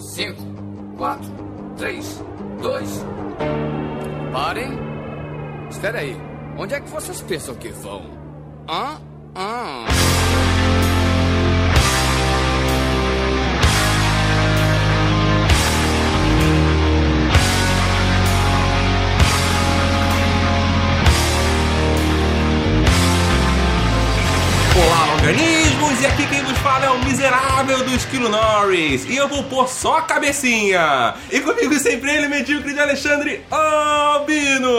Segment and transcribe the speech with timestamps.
[0.00, 0.42] 5,
[0.96, 1.24] 4,
[1.76, 2.24] 3,
[2.62, 3.06] 2.
[4.32, 4.78] Parem.
[5.70, 6.16] Espera aí.
[6.56, 8.02] Onde é que vocês pensam que vão?
[8.68, 8.98] Hã?
[9.36, 9.84] Hã?
[24.76, 25.16] Olá,
[26.00, 29.04] E aqui quem nos fala é o miserável do Esquilo Norris.
[29.04, 31.12] E eu vou pôr só a cabecinha.
[31.30, 34.72] E comigo sempre ele, medíocre de Alexandre Albino.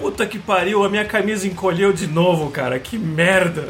[0.00, 2.80] Puta que pariu, a minha camisa encolheu de novo, cara.
[2.80, 3.68] Que merda.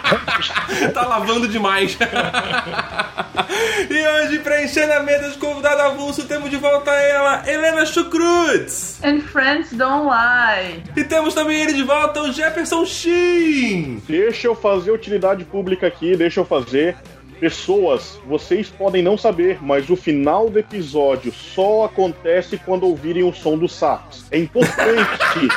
[0.92, 1.96] tá lavando demais.
[3.88, 9.00] e hoje, preenchendo a mesa de convidado avulso, temos de volta ela, Helena Chucrutz.
[9.02, 10.82] And friends don't lie.
[10.94, 14.02] E temos também ele de volta, o Jefferson Shin.
[14.06, 16.96] Deixa eu fazer utilidade pública aqui, deixa eu fazer.
[17.40, 23.32] Pessoas, vocês podem não saber, mas o final do episódio só acontece quando ouvirem o
[23.32, 24.26] som do sax.
[24.30, 25.48] É importante.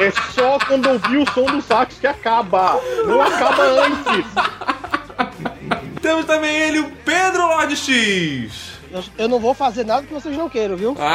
[0.00, 2.80] é só quando ouvir o som do sax que acaba.
[3.04, 4.26] Não acaba antes.
[6.00, 8.69] Temos também ele, o Pedro Lord X.
[8.90, 10.96] Eu, eu não vou fazer nada que vocês não queiram, viu?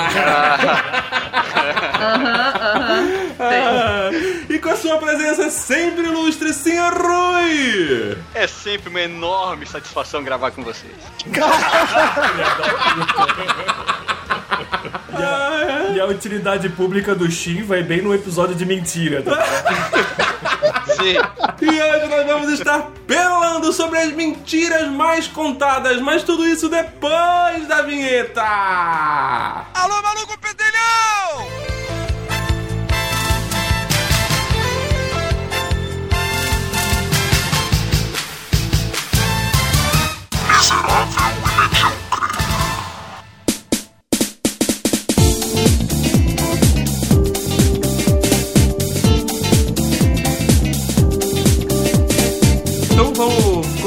[1.95, 3.05] Aham, aham.
[3.39, 4.09] Ah,
[4.49, 8.17] e com a sua presença sempre ilustre, senhor Rui.
[8.33, 10.93] É sempre uma enorme satisfação gravar com vocês.
[15.95, 19.21] E a utilidade pública do Shin vai bem no episódio de mentira.
[19.21, 19.43] Tá?
[20.95, 21.15] Sim.
[21.61, 27.67] E hoje nós vamos estar pelando sobre as mentiras mais contadas, mas tudo isso depois
[27.67, 28.43] da vinheta.
[29.73, 31.65] Alô, maluco pedelhão!
[40.67, 41.55] Então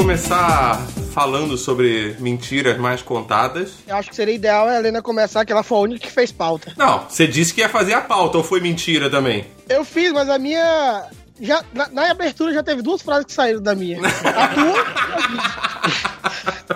[0.08, 0.80] começar
[1.12, 3.74] falando sobre mentiras mais contadas.
[3.86, 6.32] Eu acho que seria ideal a Helena começar, que ela foi a única que fez
[6.32, 6.72] pauta.
[6.78, 9.44] Não, você disse que ia fazer a pauta ou foi mentira também?
[9.68, 11.04] Eu fiz, mas a minha.
[11.38, 14.00] Já, na, na abertura já teve duas frases que saíram da minha.
[14.00, 15.77] A tua.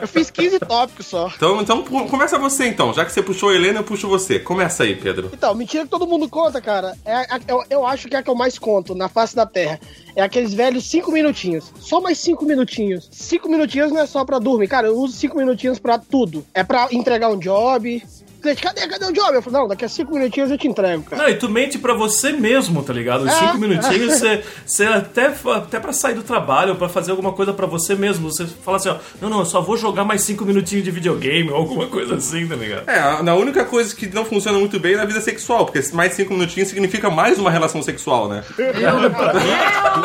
[0.00, 1.30] Eu fiz 15 tópicos só.
[1.36, 2.92] Então, então começa você então.
[2.92, 4.38] Já que você puxou a Helena, eu puxo você.
[4.38, 5.30] Começa aí, Pedro.
[5.32, 6.96] Então, mentira que todo mundo conta, cara.
[7.04, 9.46] É a- eu, eu acho que é a que eu mais conto na face da
[9.46, 9.78] Terra.
[10.16, 11.72] É aqueles velhos cinco minutinhos.
[11.80, 13.08] Só mais cinco minutinhos.
[13.12, 14.68] Cinco minutinhos não é só pra dormir.
[14.68, 16.44] Cara, eu uso cinco minutinhos pra tudo.
[16.54, 18.02] É pra entregar um job.
[18.42, 19.36] Cliente, cadê, cadê o job?
[19.36, 21.22] Eu falo, não, daqui a cinco minutinhos eu te entrego, cara.
[21.22, 23.22] Não, e tu mente pra você mesmo, tá ligado?
[23.24, 23.38] Os É.
[23.38, 27.66] cinco minutinhos, você, você até, até pra sair do trabalho, pra fazer alguma coisa pra
[27.66, 28.30] você mesmo.
[28.32, 31.50] Você fala assim, ó, não, não, eu só vou jogar mais cinco minutinhos de videogame
[31.50, 32.88] ou alguma coisa assim, tá ligado?
[32.88, 36.12] É, a única coisa que não funciona muito bem é na vida sexual, porque mais
[36.14, 38.42] cinco minutinhos significa mais uma relação sexual, né?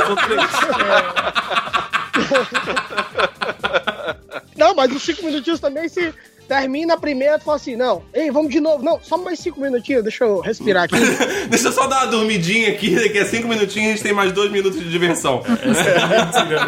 [0.10, 0.48] Ou três.
[4.56, 6.14] Não, mas os cinco minutinhos também se
[6.48, 8.84] termina a primeira, tu fala assim, não, ei, vamos de novo.
[8.84, 10.96] Não, só mais cinco minutinhos, deixa eu respirar aqui.
[11.50, 14.32] Deixa eu só dar uma dormidinha aqui, daqui a cinco minutinhos a gente tem mais
[14.32, 15.42] dois minutos de diversão.
[16.38, 16.68] É mesmo.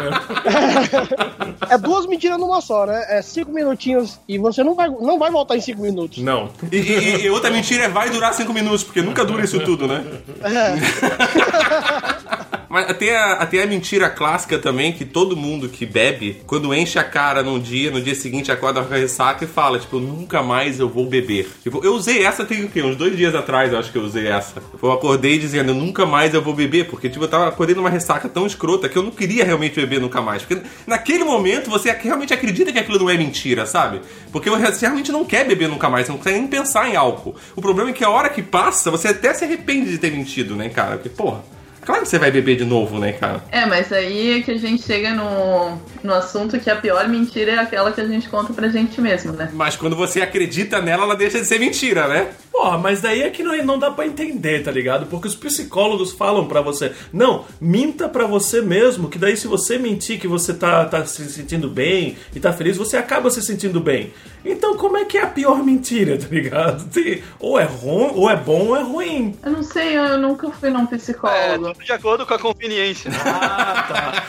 [1.70, 3.04] é duas mentiras numa só, né?
[3.08, 6.18] É cinco minutinhos e você não vai, não vai voltar em cinco minutos.
[6.18, 6.50] Não.
[6.70, 9.86] E, e- e outra mentira é vai durar cinco minutos, porque nunca dura isso tudo,
[9.86, 10.04] né?
[12.70, 17.00] Mas tem a, tem a mentira clássica também, que todo mundo que bebe, quando enche
[17.00, 20.40] a cara num dia, no dia seguinte acorda com a ressaca e fala, tipo, nunca
[20.40, 21.50] mais eu vou beber.
[21.64, 22.80] Tipo, eu usei essa tem o quê?
[22.80, 24.62] Uns dois dias atrás, eu acho que eu usei essa.
[24.80, 28.28] Eu acordei dizendo, nunca mais eu vou beber, porque, tipo, eu tava acordei numa ressaca
[28.28, 30.44] tão escrota que eu não queria realmente beber nunca mais.
[30.44, 34.00] Porque naquele momento você realmente acredita que aquilo não é mentira, sabe?
[34.30, 37.34] Porque você realmente não quer beber nunca mais, você não consegue nem pensar em álcool.
[37.56, 40.54] O problema é que a hora que passa, você até se arrepende de ter mentido,
[40.54, 40.98] né, cara?
[40.98, 41.42] Porque, porra,
[41.90, 43.42] claro que você vai beber de novo, né, cara?
[43.50, 47.52] É, mas aí é que a gente chega no, no assunto que a pior mentira
[47.52, 49.50] é aquela que a gente conta pra gente mesmo, né?
[49.52, 52.28] Mas quando você acredita nela, ela deixa de ser mentira, né?
[52.52, 55.06] Porra, mas daí é que não, não dá pra entender, tá ligado?
[55.06, 59.78] Porque os psicólogos falam pra você, não, minta pra você mesmo, que daí se você
[59.78, 63.80] mentir que você tá, tá se sentindo bem e tá feliz, você acaba se sentindo
[63.80, 64.12] bem.
[64.44, 66.84] Então como é que é a pior mentira, tá ligado?
[66.90, 69.36] Tem- ou é ruim, ou é bom ou é ruim.
[69.42, 71.72] Eu não sei, eu nunca fui num É, psicólogo.
[71.72, 73.10] tudo de acordo com a conveniência.
[73.24, 73.82] Ah,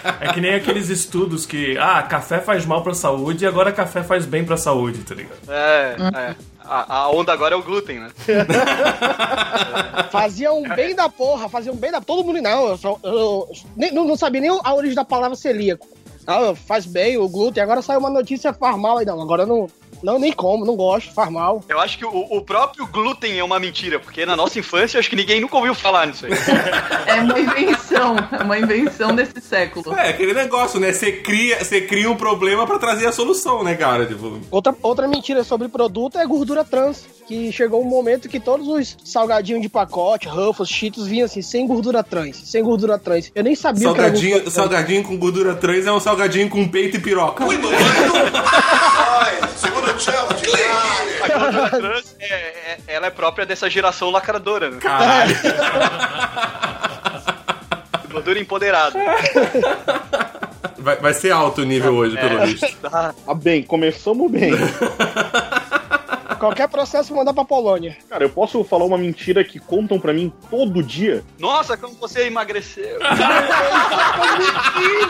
[0.03, 0.17] tá.
[0.21, 4.03] É que nem aqueles estudos que, ah, café faz mal pra saúde e agora café
[4.03, 5.37] faz bem pra saúde, tá ligado?
[5.49, 6.35] É, é.
[6.73, 8.09] A, a onda agora é o glúten, né?
[10.09, 11.99] Fazia um bem da porra, fazia um bem da.
[11.99, 13.49] Todo mundo não, eu, só- eu
[13.93, 15.85] não, não sabia nem a origem da palavra celíaco.
[16.25, 19.19] Ah, faz bem o glúten, agora saiu uma notícia faz mal aí, não.
[19.21, 19.67] Agora não.
[20.03, 21.63] Não, nem como, não gosto, faz mal.
[21.67, 25.09] Eu acho que o, o próprio glúten é uma mentira, porque na nossa infância acho
[25.09, 26.31] que ninguém nunca ouviu falar nisso aí.
[27.05, 29.95] É uma invenção, é uma invenção desse século.
[29.97, 30.91] É, aquele negócio, né?
[30.93, 34.05] Você cria, você cria um problema pra trazer a solução, né, cara?
[34.05, 37.05] Tipo, Outra, outra mentira sobre produto é gordura trans.
[37.27, 41.65] Que chegou um momento que todos os salgadinhos de pacote, Ruffles, Cheetos, vinham assim, sem
[41.65, 43.31] gordura trans, sem gordura trans.
[43.33, 46.67] Eu nem sabia o que era salgadinho, salgadinho com gordura trans é um salgadinho com
[46.67, 47.45] peito e piroca.
[49.55, 50.43] Segundo challenge.
[51.23, 54.77] A gordura trans, é, é- ela é própria dessa geração lacradora, né?
[54.79, 55.35] Caralho.
[58.11, 58.99] Gordura empoderada.
[60.77, 62.67] Vai, vai ser alto o nível hoje, pelo visto.
[62.91, 64.51] Ah, bem, começamos bem.
[66.41, 67.95] Qualquer processo mandar pra Polônia.
[68.09, 71.23] Cara, eu posso falar uma mentira que contam pra mim todo dia?
[71.37, 72.97] Nossa, como você emagreceu.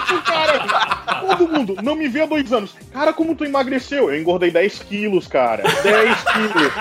[0.03, 1.21] Isso, cara!
[1.21, 2.75] Todo mundo, não me vê há dois anos.
[2.91, 4.11] Cara, como tu emagreceu?
[4.11, 5.63] Eu engordei 10 quilos, cara.
[5.83, 6.71] 10 quilos.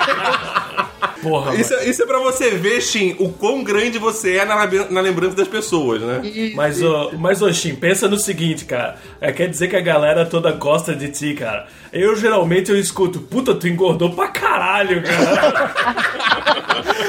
[1.23, 4.67] Porra, Isso, é- isso é pra você ver, Shin, o quão grande você é na,
[4.91, 6.23] na lembrança das pessoas, né?
[6.55, 8.97] Mas, ô, mas, ô, Shin, pensa no seguinte, cara.
[9.21, 11.67] É, quer dizer que a galera toda gosta de ti, cara.
[11.93, 15.75] Eu, geralmente, eu escuto, puta, tu engordou pra caralho, cara.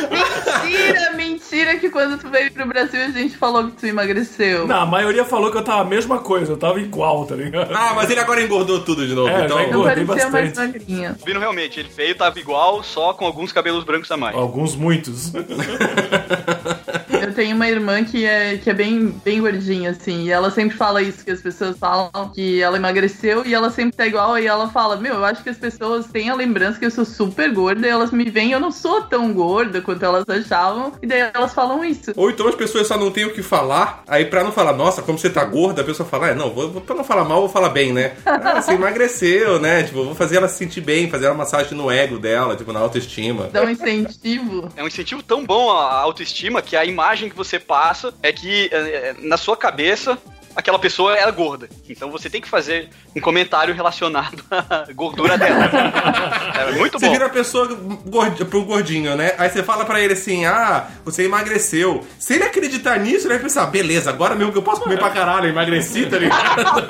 [0.10, 1.11] Mentira,
[1.52, 4.68] mentira que quando tu veio pro Brasil a gente falou que tu emagreceu.
[4.68, 7.72] Não, a maioria falou que eu tava a mesma coisa, eu tava igual, tá ligado?
[7.76, 9.58] Ah, mas ele agora engordou tudo de novo, É, então.
[9.58, 10.80] já Não engordei mais bastante.
[10.80, 11.18] magrinha.
[11.26, 14.36] Vindo realmente, ele veio, tava igual, só com alguns cabelos brancos a mais.
[14.36, 15.34] Alguns, muitos.
[17.22, 20.76] Eu tenho uma irmã que é, que é bem, bem gordinha, assim, e ela sempre
[20.78, 24.48] fala isso, que as pessoas falam que ela emagreceu e ela sempre tá igual, e
[24.48, 27.52] ela fala, meu, eu acho que as pessoas têm a lembrança que eu sou super
[27.54, 31.32] gorda, e elas me veem, eu não sou tão gorda quanto elas achavam, e daí
[31.42, 32.12] elas falam isso.
[32.16, 35.02] Ou então as pessoas só não têm o que falar, aí pra não falar, nossa,
[35.02, 37.40] como você tá gorda, a pessoa fala, é, não, vou, vou- pra não falar mal,
[37.42, 38.14] vou falar bem, né?
[38.26, 39.84] Ah, você emagreceu, né?
[39.84, 42.80] Tipo, vou fazer ela se sentir bem, fazer uma massagem no ego dela, tipo, na
[42.80, 43.50] autoestima.
[43.52, 44.70] Dá um incentivo.
[44.76, 48.70] É um incentivo tão bom à autoestima que a imagem que você passa é que
[48.72, 50.18] é, na sua cabeça
[50.56, 51.70] aquela pessoa era gorda.
[51.90, 55.70] Então você tem que fazer um comentário relacionado à gordura dela.
[56.60, 57.12] É muito Você bom.
[57.12, 57.68] vira a pessoa
[58.06, 59.34] gordi- pro gordinho, né?
[59.38, 62.06] Aí você fala pra ele assim, ah, você emagreceu.
[62.20, 65.10] Se ele acreditar nisso, ele vai pensar, beleza, agora mesmo que eu posso comer pra
[65.10, 66.88] caralho, eu emagreci, tá ligado?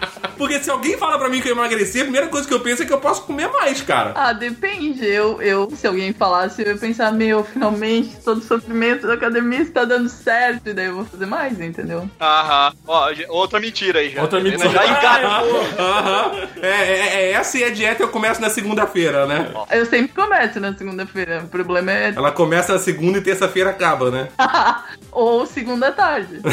[0.40, 2.82] Porque se alguém fala pra mim que eu emagreci, a primeira coisa que eu penso
[2.82, 4.14] é que eu posso comer mais, cara.
[4.14, 5.04] Ah, depende.
[5.04, 9.60] Eu, eu, se alguém falasse, eu ia pensar, meu, finalmente todo o sofrimento da academia
[9.60, 12.08] está dando certo, e daí eu vou fazer mais, entendeu?
[12.18, 12.72] Aham.
[12.88, 14.22] Ó, outra mentira aí já.
[14.22, 14.70] Outra mentira.
[14.70, 15.60] Já enganou.
[15.78, 16.48] Aham.
[16.62, 19.52] É, é, é, essa e a dieta eu começo na segunda-feira, né?
[19.70, 21.42] Eu sempre começo na segunda-feira.
[21.44, 22.14] O problema é.
[22.16, 24.28] Ela começa na segunda e terça-feira acaba, né?
[25.12, 26.40] Ou segunda tarde.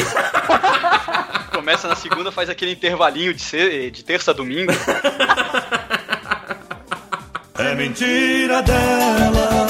[1.52, 4.72] Começa na segunda, faz aquele intervalinho de, ser, de terça a domingo.
[7.60, 9.68] É mentira dela.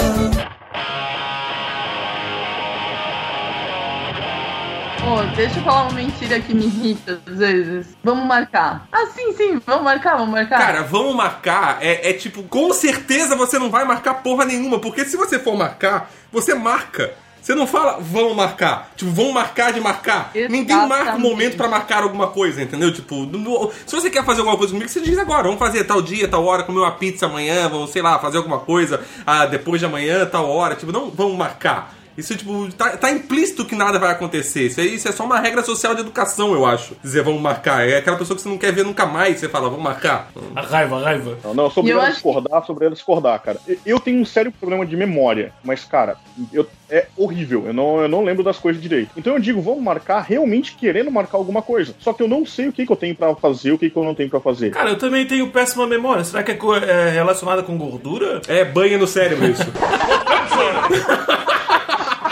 [5.39, 7.97] Deixa eu falar uma mentira que me irrita às vezes.
[8.03, 8.89] Vamos marcar.
[8.91, 10.59] Ah, sim, sim, vamos marcar, vamos marcar.
[10.59, 11.79] Cara, vamos marcar.
[11.81, 14.81] É, é tipo, com certeza você não vai marcar porra nenhuma.
[14.81, 17.15] Porque se você for marcar, você marca.
[17.49, 18.91] Você não fala, vamos marcar.
[18.95, 20.33] Tipo, vamos marcar de marcar.
[20.35, 21.31] Ninguém marca um Exatamente.
[21.31, 22.93] momento pra marcar alguma coisa, entendeu?
[22.93, 25.45] Tipo, no- se você quer fazer alguma coisa comigo, você diz agora.
[25.45, 28.59] Vamos fazer tal dia, tal hora, comer uma pizza amanhã, vamos, sei lá, fazer alguma
[28.59, 30.75] coisa ah, depois de amanhã, tal hora.
[30.75, 31.95] Tipo, não vamos marcar.
[32.19, 34.67] Isso, tipo, tá, tá implícito que nada vai acontecer.
[34.67, 36.97] Isso, aí, isso é só uma regra social de educação, eu acho.
[37.01, 37.89] Dizer, vamos marcar.
[37.89, 39.39] É aquela pessoa que você não quer ver nunca mais.
[39.39, 40.29] Você fala, vamos marcar.
[40.57, 41.39] A raiva, a raiva.
[41.45, 43.61] Não, não, eu sou eu obrigado a acho discordar, sou obrigado a discordar, cara.
[43.87, 46.17] Eu- tenho um sério problema de memória, mas, cara,
[46.53, 47.65] eu, é horrível.
[47.67, 49.11] Eu não, eu não lembro das coisas direito.
[49.17, 51.95] Então eu digo, vamos marcar realmente querendo marcar alguma coisa.
[52.01, 53.97] Só que eu não sei o que, que eu tenho pra fazer, o que, que
[53.97, 54.71] eu não tenho pra fazer.
[54.71, 56.25] Cara, eu também tenho péssima memória.
[56.25, 56.59] Será que é,
[56.91, 58.41] é relacionada com gordura?
[58.49, 59.63] É banha no cérebro isso.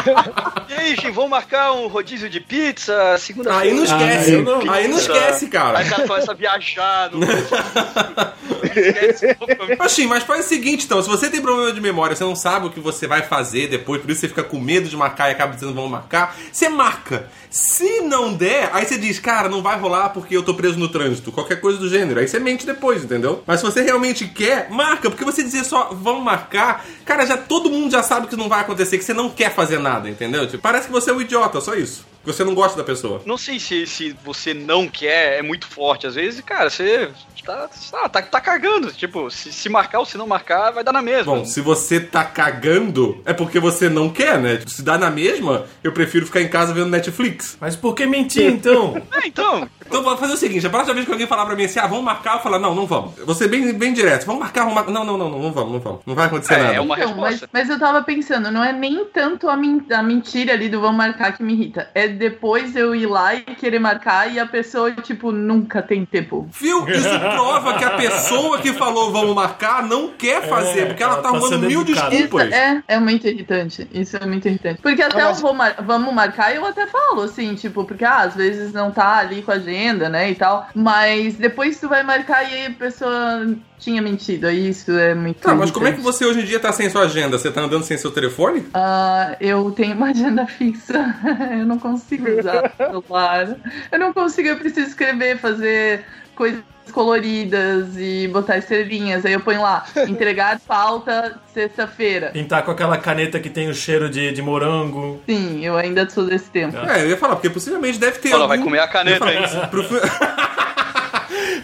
[0.69, 3.65] E aí, Jim, vamos marcar um rodízio de pizza segunda-feira?
[3.65, 4.33] Aí não esquece.
[4.33, 5.79] eu não- aí não esquece, cara.
[5.79, 7.11] Aí o cara começa a viajar.
[7.13, 7.21] No...
[8.77, 10.07] esquece.
[10.07, 12.71] Mas faz o seguinte, então, se você tem problema de memória, você não sabe o
[12.71, 15.55] que você vai fazer depois, por isso você fica com medo de marcar e acaba
[15.55, 17.29] dizendo vamos marcar, você marca.
[17.51, 20.89] Se não der, aí você diz, cara, não vai rolar porque eu tô preso no
[20.89, 22.21] trânsito, qualquer coisa do gênero.
[22.21, 23.43] Aí você mente depois, entendeu?
[23.47, 27.71] Mas se você realmente quer, marca, porque você dizer só vamos marcar, cara, já todo
[27.71, 30.47] mundo já sabe que não vai acontecer, que você não quer fazer nada, entendeu?
[30.47, 32.05] Tipo, parece que você é um idiota, só isso.
[32.27, 33.23] Você não gosta da pessoa.
[33.25, 36.07] Não sei se, se você não quer, é muito forte.
[36.07, 37.11] Às vezes, cara, você
[37.45, 38.93] tá, tá, tá, tá cagando.
[38.93, 41.37] Tipo, se, se marcar ou se não marcar, vai dar na mesma.
[41.37, 44.61] Bom, se você tá cagando, é porque você não quer, né?
[44.67, 47.57] Se dá na mesma, eu prefiro ficar em casa vendo Netflix.
[47.61, 49.01] Mas por que mentir, então?
[49.17, 51.65] É, então, Então vou fazer o seguinte: a próxima vez que alguém falar pra mim
[51.65, 53.13] assim, ah, vamos marcar, eu falar, não, não vamos.
[53.25, 54.91] Você bem, bem direto, vamos marcar, vamos marcar.
[54.93, 56.01] Não, não, não, não, não vamos, não vamos.
[56.07, 56.75] Não vai acontecer É, nada.
[56.75, 57.49] é uma Não, mas, resposta.
[57.53, 60.97] mas eu tava pensando, não é nem tanto a, min- a mentira ali do vamos
[60.97, 61.89] marcar que me irrita.
[61.95, 66.49] É depois eu ir lá e querer marcar e a pessoa, tipo, nunca tem tempo.
[66.53, 66.87] Viu?
[66.89, 71.23] Isso prova que a pessoa que falou vamos marcar não quer fazer, porque ela ela
[71.23, 72.15] tá tá arrumando mil educada.
[72.15, 72.53] Isso desculpas.
[72.53, 73.89] é, é muito irritante.
[73.93, 74.81] Isso é muito irritante.
[74.83, 78.19] Porque até mas- o vou mar- vamos marcar, eu até falo, assim, tipo, porque ah,
[78.23, 80.69] às vezes não tá ali com a agenda, né, e tal.
[80.75, 84.47] Mas depois tu vai marcar e aí a pessoa tinha mentido.
[84.47, 86.89] Aí Isso é muito Tá, mas como é que você hoje em dia tá sem
[86.89, 87.39] sua agenda?
[87.39, 88.67] Você tá andando sem seu telefone?
[88.73, 91.15] Ah, eu tenho uma agenda fixa.
[91.53, 93.57] eu não consigo usar o celular.
[93.93, 96.05] Eu não consigo, eu preciso escrever, fazer
[96.37, 96.63] coisas
[96.93, 99.25] coloridas e botar estrelinhas.
[99.27, 102.31] Aí eu ponho lá, entregar pauta sexta-feira.
[102.31, 105.21] Pintar com aquela caneta que tem o cheiro de, de morango.
[105.27, 106.77] Sim, eu ainda sou desse tempo.
[106.77, 108.31] É, eu ia falar, porque possivelmente deve ter.
[108.31, 108.49] Ela algum...
[108.49, 109.69] vai comer a caneta aí.
[109.69, 109.95] Profi-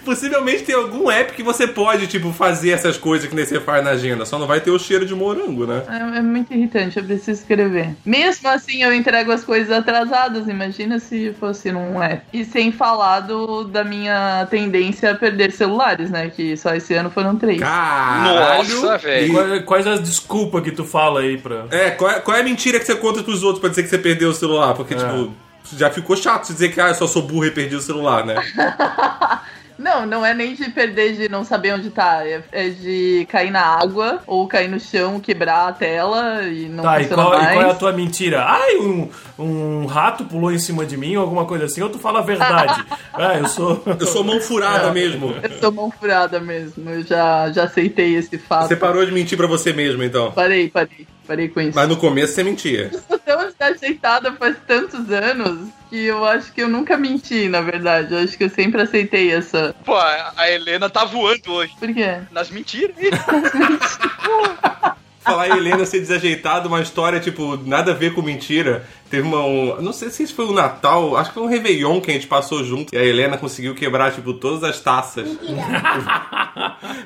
[0.05, 3.85] Possivelmente tem algum app que você pode, tipo, fazer essas coisas que nem você faz
[3.85, 4.25] na agenda.
[4.25, 5.83] Só não vai ter o cheiro de morango, né?
[5.89, 7.95] É, é muito irritante, eu preciso escrever.
[8.05, 10.49] Mesmo assim, eu entrego as coisas atrasadas.
[10.49, 12.23] Imagina se fosse num app.
[12.33, 16.31] E sem falar do, da minha tendência a perder celulares, né?
[16.31, 17.61] Que só esse ano foram três.
[17.61, 18.83] Caralho!
[18.83, 19.65] Nossa, velho.
[19.65, 21.67] Quais, as desculpas que tu fala aí pra.
[21.71, 23.89] É, qual é, qual é a mentira que você conta pros outros pra dizer que
[23.89, 24.75] você perdeu o celular?
[24.75, 25.33] Porque, tipo,
[25.77, 28.25] já ficou chato você dizer que ah, eu só sou burro e perdi o celular,
[28.25, 28.35] né?
[29.83, 32.25] Não, não é nem de perder de não saber onde tá.
[32.25, 36.85] É, é de cair na água ou cair no chão, quebrar a tela e não
[36.85, 37.53] Tá, e funciona qual, e mais.
[37.57, 38.45] qual é a tua mentira?
[38.45, 39.09] Ai, um,
[39.39, 42.23] um rato pulou em cima de mim ou alguma coisa assim, ou tu fala a
[42.23, 42.85] verdade?
[43.13, 43.83] ah, eu sou.
[44.03, 45.35] Eu sou mão furada mesmo.
[45.43, 46.89] Eu sou mão furada mesmo.
[46.89, 48.69] Eu já, já aceitei esse fato.
[48.69, 50.33] Você parou de mentir pra você mesmo, então.
[50.33, 51.07] Parei, parei.
[51.27, 51.73] Parei com isso.
[51.75, 52.91] Mas no começo você mentia.
[53.09, 58.13] sou tão desajeitada faz tantos anos que eu acho que eu nunca menti, na verdade.
[58.13, 59.75] Eu acho que eu sempre aceitei essa.
[59.85, 61.73] Pô, a a Helena tá voando hoje.
[61.79, 62.19] Por quê?
[62.31, 62.97] Nas mentiras.
[65.23, 68.85] Falar em Helena ser desajeitado, uma história, tipo, nada a ver com mentira.
[69.09, 69.45] Teve uma.
[69.45, 72.27] Um, não sei se foi o Natal, acho que foi um Réveillon que a gente
[72.27, 72.95] passou junto.
[72.95, 75.29] E a Helena conseguiu quebrar, tipo, todas as taças.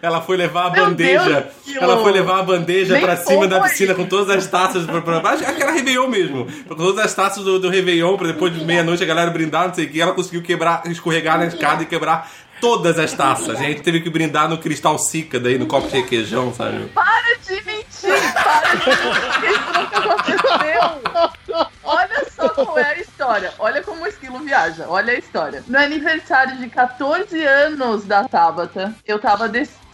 [0.00, 1.50] ela foi levar a Meu bandeja.
[1.66, 4.86] Deus, ela foi levar a bandeja Nem pra cima da piscina com todas as taças.
[4.86, 6.46] Pra, pra, acho que era Réveillon mesmo.
[6.68, 9.74] Com todas as taças do, do Réveillon, pra depois de meia-noite a galera brindar, não
[9.74, 10.00] sei o que.
[10.00, 12.30] Ela conseguiu quebrar, escorregar na escada e quebrar.
[12.60, 13.60] Todas as taças.
[13.60, 16.86] A gente teve que brindar no cristal Sica, daí no copo de requeijão, sabe?
[16.94, 17.85] Para de mentir!
[21.82, 23.52] Olha só qual é a história.
[23.58, 24.86] Olha como o esquilo viaja.
[24.88, 25.62] Olha a história.
[25.66, 29.85] No aniversário de 14 anos da Tabata, eu tava descendo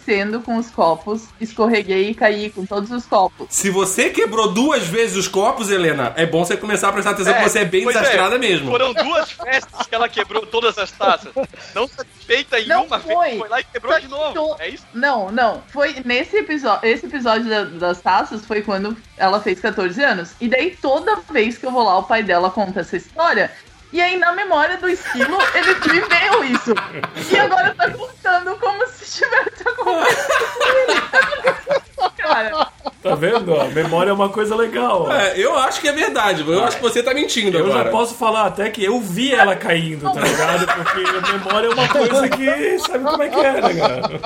[0.45, 3.47] com os copos, escorreguei e caí com todos os copos.
[3.51, 7.35] Se você quebrou duas vezes os copos, Helena, é bom você começar a prestar atenção
[7.35, 8.71] que você é bem pois desastrada mesmo.
[8.71, 11.33] Foram duas festas que ela quebrou todas as taças.
[11.75, 13.25] Não satisfeita em Não uma foi.
[13.27, 14.57] vez, foi lá e quebrou Só de novo.
[14.59, 14.85] É isso?
[14.93, 15.63] Não, não.
[15.69, 16.89] Foi nesse episódio.
[16.89, 20.31] Esse episódio da- das taças foi quando ela fez 14 anos.
[20.41, 23.51] E daí toda vez que eu vou lá, o pai dela conta essa história.
[23.93, 26.75] E aí, na memória do esquilo, ele viveu isso.
[27.31, 30.23] E agora tá contando como se tivesse acontecido.
[32.17, 32.69] Cara,
[33.03, 33.61] Tá vendo?
[33.61, 35.07] A memória é uma coisa legal.
[35.09, 35.13] ó.
[35.13, 36.45] É, eu acho que é verdade.
[36.47, 37.85] Eu acho que você tá mentindo Eu agora.
[37.85, 40.67] já posso falar até que eu vi ela caindo, tá ligado?
[40.67, 44.21] Porque a memória é uma coisa que sabe como é que é, né, cara?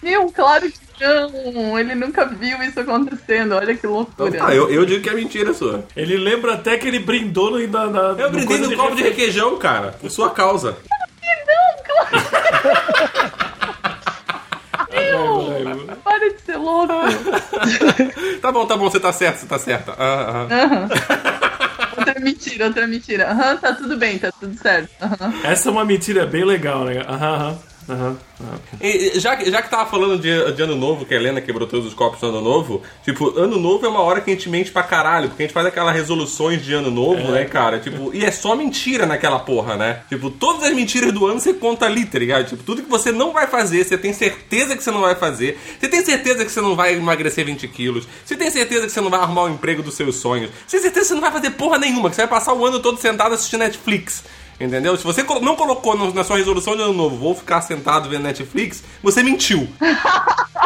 [0.00, 0.32] viu?
[0.32, 1.78] Claro que não.
[1.78, 3.56] Ele nunca viu isso acontecendo.
[3.56, 4.46] Olha que loucura.
[4.46, 5.84] Ah, eu, eu digo que é mentira sua.
[5.96, 9.58] Ele lembra até que ele brindou no, na, na, Eu brindei no copo de requeijão,
[9.58, 9.96] cara.
[10.00, 10.76] Por sua causa.
[16.02, 16.92] Para de ser louco.
[18.40, 19.92] Tá bom, tá bom, você tá certo, você tá certa.
[19.98, 21.96] Ah, ah.
[21.98, 23.30] outra mentira, outra mentira.
[23.30, 24.90] Aham, tá tudo bem, tá tudo certo.
[25.00, 25.32] Aham.
[25.42, 27.00] Essa é uma mentira bem legal, né?
[27.08, 28.16] Aham, aham, aham.
[28.40, 28.58] aham.
[28.80, 31.66] E, já, que- já que tava falando de, de ano novo, que a Helena quebrou
[31.68, 34.48] todos os copos no ano novo, tipo, ano novo é uma hora que a gente
[34.48, 37.78] mente pra caralho, porque a gente faz aquelas resoluções de ano novo, né, cara?
[37.78, 40.00] Tipo, e é só mentira naquela porra, né?
[40.08, 42.46] Tipo, todas as mentiras do ano você conta ali, tá ligado?
[42.48, 45.58] Tipo, tudo que você não vai fazer, você tem certeza que você não vai fazer,
[45.80, 49.00] você tem certeza que você não vai emagrecer 20 quilos, você tem certeza que você
[49.00, 51.32] não vai arrumar o emprego dos seus sonhos, você tem certeza que você não vai
[51.32, 54.24] fazer porra nenhuma, que você vai passar o ano todo sentado assistindo Netflix.
[54.58, 54.96] Entendeu?
[54.96, 58.82] Se você não colocou na sua resolução de ano novo, vou ficar sentado vendo Netflix,
[59.02, 59.68] você mentiu.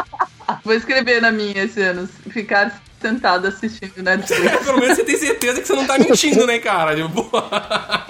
[0.64, 2.06] Vou escrever na minha esse ano.
[2.28, 4.59] Ficar sentado assistindo Netflix.
[4.64, 6.94] Pelo menos você tem certeza que você não tá mentindo, né, cara?
[6.94, 7.30] Tipo,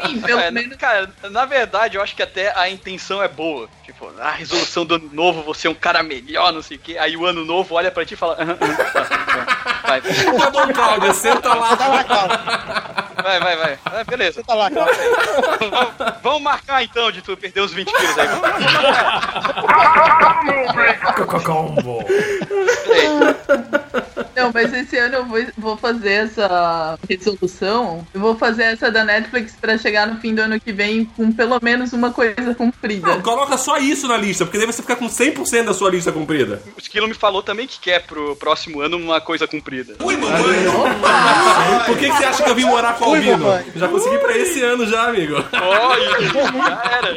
[0.06, 0.76] Sim, pelo É, menos.
[0.76, 3.68] cara, na verdade, eu acho que até a intenção é boa.
[3.84, 6.98] Tipo, a resolução do ano novo, você é um cara melhor, não sei o quê.
[6.98, 8.34] Aí o ano novo olha pra ti e fala.
[8.40, 12.99] "Aham, aham, tá, tá, vai, vai." tá bom, Cláudia, senta lá.
[13.22, 13.78] Vai, vai, vai.
[13.84, 14.40] Ah, beleza.
[14.40, 14.90] Você tá lá, cara.
[15.60, 18.28] Vamos- Vamos marcar então de tu perder os 20 quilos aí.
[21.08, 22.04] Vamos Combo.
[24.36, 28.06] Não, mas esse ano eu vou, vou fazer essa resolução.
[28.14, 31.30] Eu vou fazer essa da Netflix pra chegar no fim do ano que vem com
[31.32, 33.06] pelo menos uma coisa cumprida.
[33.08, 36.12] Não, coloca só isso na lista, porque daí você fica com 100% da sua lista
[36.12, 36.62] cumprida.
[36.76, 39.94] O Esquilo me falou também que quer pro próximo ano uma coisa cumprida.
[39.94, 40.12] Por
[41.98, 43.46] que, que você acha que eu vim morar com o Ui, Albino?
[43.76, 45.34] Já consegui pra esse ano já, amigo.
[45.52, 47.16] Olha, já era.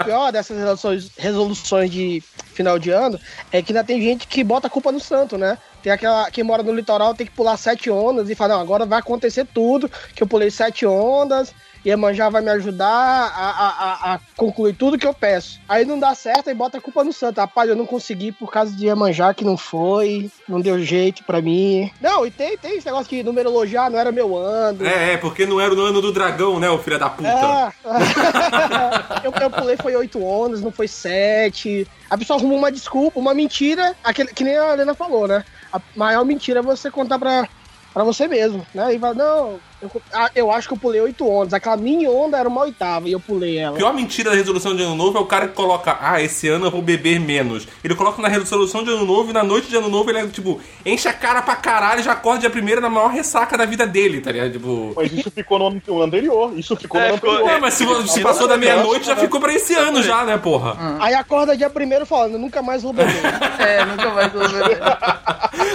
[0.00, 3.18] O pior dessas resoluções, resoluções de final de ano
[3.50, 5.56] é que ainda tem gente que bota a culpa no santo, né?
[5.82, 8.84] Tem aquela quem mora no litoral tem que pular sete ondas e fala, não, agora
[8.84, 14.20] vai acontecer tudo, que eu pulei sete ondas, Iemanjá vai me ajudar a, a, a,
[14.36, 15.60] concluir tudo que eu peço.
[15.68, 17.40] Aí não dá certo e bota a culpa no santo.
[17.40, 21.40] Rapaz, eu não consegui por causa de Iemanjá que não foi, não deu jeito pra
[21.40, 21.90] mim.
[22.00, 24.86] Não, e tem, tem esse negócio que numerologia não era meu ano.
[24.86, 27.28] É, é, porque não era no ano do dragão, né, o filho da puta.
[27.28, 27.72] É.
[29.26, 31.86] eu, eu pulei foi oito ondas, não foi sete.
[32.08, 35.44] A pessoa arruma uma desculpa, uma mentira, aquele, que nem a Helena falou, né?
[35.72, 37.48] A maior mentira é você contar pra,
[37.94, 38.94] pra você mesmo, né?
[38.94, 41.52] E fala, não, eu, ah, eu acho que eu pulei oito ondas.
[41.54, 43.76] Aquela minha onda era uma oitava e eu pulei A ela.
[43.76, 46.66] pior mentira da resolução de ano novo é o cara que coloca, ah, esse ano
[46.66, 47.66] eu vou beber menos.
[47.82, 50.26] Ele coloca na resolução de ano novo e na noite de ano novo ele é,
[50.26, 53.64] tipo, enche a cara pra caralho e já acorda dia primeiro na maior ressaca da
[53.64, 54.52] vida dele, tá ligado?
[54.52, 54.92] Tipo.
[54.96, 56.52] Mas isso ficou no ano no anterior.
[56.58, 57.50] Isso ficou É, no ano ficou- anterior.
[57.56, 60.76] É, mas se, se passou da meia-noite já ficou pra esse ano já, né, porra?
[61.00, 63.10] Aí acorda dia primeiro falando, nunca mais vou beber.
[63.60, 64.78] É, nunca mais vou beber.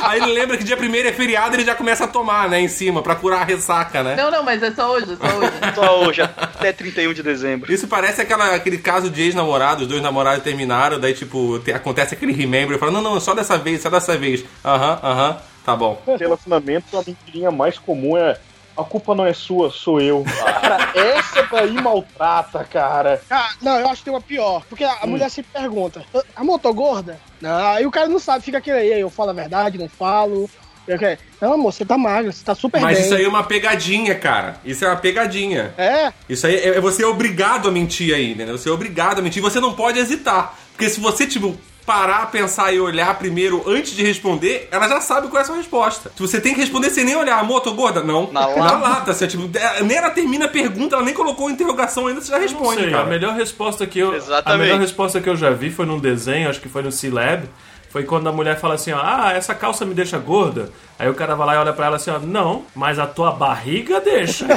[0.04, 2.60] Aí ele lembra que dia primeiro é feriado e ele já começa a tomar, né,
[2.60, 4.16] em cima, pra curar a ressaca, né?
[4.16, 5.52] Não, não, mas é só hoje, é só hoje.
[5.76, 7.72] Só hoje, até 31 de dezembro.
[7.72, 12.14] Isso parece aquela, aquele caso de ex-namorado, os dois namorados terminaram, daí, tipo, te- acontece
[12.14, 14.44] aquele remember e fala, não, não, só dessa vez, só dessa vez.
[14.64, 16.02] Aham, aham, tá bom.
[16.20, 18.38] Relacionamento, a mentirinha mais comum é
[18.78, 20.24] a culpa não é sua, sou eu.
[20.62, 23.22] Cara, essa daí maltrata, cara.
[23.30, 24.64] Ah, não, eu acho que tem uma pior.
[24.70, 26.04] Porque a, a mulher sempre pergunta:
[26.36, 27.18] Amor, tô gorda?
[27.40, 30.50] Não, aí o cara não sabe, fica aquele aí, eu falo a verdade, não falo.
[30.88, 33.06] Eu quero, não, amor, você tá magra, você tá super Mas bem.
[33.06, 34.58] isso aí é uma pegadinha, cara.
[34.64, 35.74] Isso é uma pegadinha.
[35.78, 38.46] É, Isso aí é, você é obrigado a mentir aí, né?
[38.48, 39.42] Você é obrigado a mentir.
[39.42, 40.56] Você não pode hesitar.
[40.72, 45.28] Porque se você, tipo, parar, pensar e olhar primeiro antes de responder, ela já sabe
[45.28, 46.12] qual é a sua resposta.
[46.16, 48.04] Se você tem que responder sem nem olhar, amor, tô gorda?
[48.04, 48.32] Não.
[48.32, 48.60] Na lata.
[48.60, 49.12] Na lata.
[49.12, 52.30] Assim, tipo, é, nem ela termina a pergunta, ela nem colocou a interrogação ainda, você
[52.30, 53.06] já Não responde, sei, a cara.
[53.06, 54.62] melhor resposta que eu a Exatamente.
[54.62, 57.44] melhor resposta que eu já vi foi num desenho, acho que foi no C-Lab,
[57.96, 60.70] foi quando a mulher fala assim, ó, ah, essa calça me deixa gorda.
[61.00, 63.32] Aí o cara vai lá e olha pra ela assim, ó, não, mas a tua
[63.32, 64.46] barriga deixa.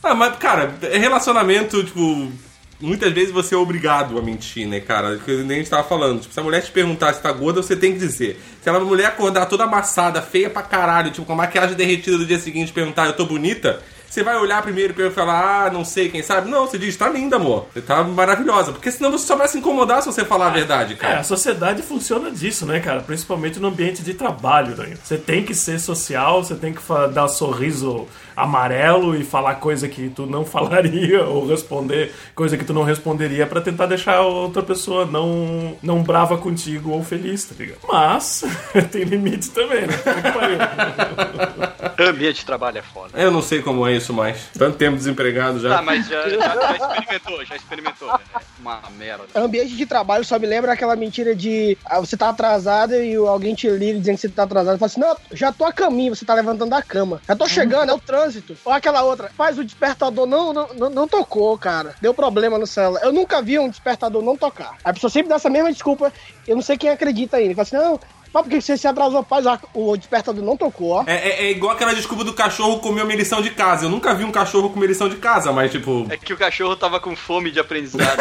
[0.00, 2.32] Ah, mas, cara, relacionamento, tipo.
[2.80, 5.18] Muitas vezes você é obrigado a mentir, né, cara?
[5.18, 6.22] Que nem a gente tava falando.
[6.22, 8.40] Tipo, se a mulher te perguntar se tá gorda, você tem que dizer.
[8.62, 12.16] Se ela, a mulher acordar toda amassada, feia pra caralho, tipo, com a maquiagem derretida
[12.16, 15.84] do dia seguinte perguntar, eu tô bonita, você vai olhar primeiro e falar, ah, não
[15.84, 16.50] sei, quem sabe?
[16.50, 17.66] Não, você diz, tá linda, amor.
[17.72, 18.72] Você tá maravilhosa.
[18.72, 21.20] Porque senão você só vai se incomodar se você falar a verdade, É, cara.
[21.20, 23.00] a sociedade funciona disso, né, cara?
[23.00, 24.94] Principalmente no ambiente de trabalho, né?
[25.02, 26.80] Você tem que ser social, você tem que
[27.12, 28.06] dar sorriso
[28.42, 33.46] amarelo e falar coisa que tu não falaria ou responder coisa que tu não responderia
[33.46, 37.80] pra tentar deixar a outra pessoa não, não brava contigo ou feliz, tá ligado?
[37.88, 38.44] Mas
[38.90, 39.94] tem limite também, né?
[42.08, 43.20] Ambiente de trabalho é foda.
[43.20, 44.48] Eu não sei como é isso mais.
[44.56, 45.78] Tanto tempo desempregado já.
[45.78, 48.10] Ah, mas já, já, já experimentou, já experimentou.
[48.10, 48.18] É
[48.60, 49.24] uma merda.
[49.34, 53.54] ambiente de trabalho só me lembra aquela mentira de ah, você tá atrasado e alguém
[53.54, 54.78] te liga dizendo que você tá atrasado.
[54.78, 57.20] Fala assim, não, já tô a caminho, você tá levantando da cama.
[57.26, 58.56] Já tô chegando, é o trânsito.
[58.64, 61.94] Ou aquela outra, faz o despertador não, não, não, não tocou, cara.
[62.00, 63.00] Deu problema no celular.
[63.02, 64.76] Eu nunca vi um despertador não tocar.
[64.82, 66.12] A pessoa sempre dá essa mesma desculpa.
[66.46, 67.54] Eu não sei quem acredita ainda.
[67.54, 68.00] Fala assim, não,
[68.32, 69.22] mas por que você se atrasou?
[69.24, 71.04] Faz a- o despertador não tocou, ó.
[71.06, 73.86] É, é- é igual aquela desculpa do cachorro comer uma lição de casa.
[73.86, 76.06] Eu nunca vi um cachorro comer lição de casa, mas tipo.
[76.10, 78.18] É que o cachorro tava com fome de aprendizado.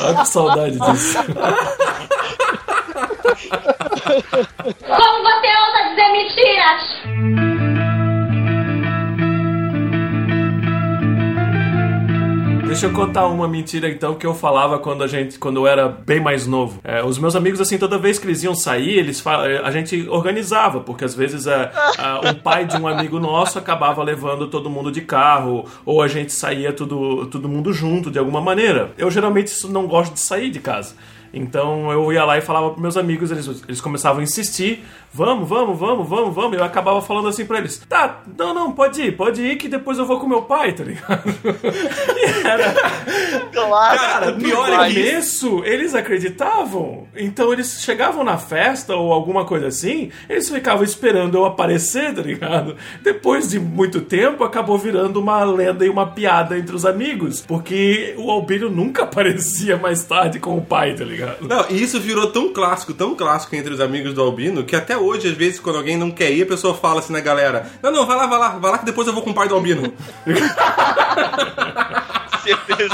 [0.00, 1.18] Olha que saudade disso.
[4.86, 7.63] Como você ousa dizer mentiras?
[12.66, 15.86] Deixa eu contar uma mentira então que eu falava quando a gente, quando eu era
[15.88, 16.80] bem mais novo.
[16.82, 20.08] É, os meus amigos assim, toda vez que eles iam sair, eles fa- a gente
[20.08, 24.68] organizava, porque às vezes é, a- um pai de um amigo nosso acabava levando todo
[24.68, 28.90] mundo de carro, ou a gente saía tudo, todo mundo junto de alguma maneira.
[28.98, 30.94] Eu geralmente não gosto de sair de casa.
[31.34, 35.48] Então eu ia lá e falava pros meus amigos, eles, eles começavam a insistir, vamos,
[35.48, 36.56] vamos, vamos, vamos, vamos.
[36.56, 39.68] E eu acabava falando assim pra eles: tá, não, não, pode ir, pode ir que
[39.68, 41.22] depois eu vou com meu pai, tá ligado?
[42.16, 42.74] e era.
[43.52, 43.98] Claro.
[43.98, 47.06] Cara, o pior é que- começo eles acreditavam.
[47.16, 52.22] Então eles chegavam na festa ou alguma coisa assim, eles ficavam esperando eu aparecer, tá
[52.22, 52.76] ligado?
[53.02, 57.40] Depois de muito tempo, acabou virando uma lenda e uma piada entre os amigos.
[57.40, 61.23] Porque o Albino nunca aparecia mais tarde com o pai, tá ligado?
[61.40, 64.96] Não, e isso virou tão clássico, tão clássico entre os amigos do Albino, que até
[64.96, 67.90] hoje, às vezes, quando alguém não quer ir, a pessoa fala assim na galera: Não,
[67.90, 69.54] não, vai lá, vai lá, vai lá que depois eu vou com o pai do
[69.54, 69.92] Albino.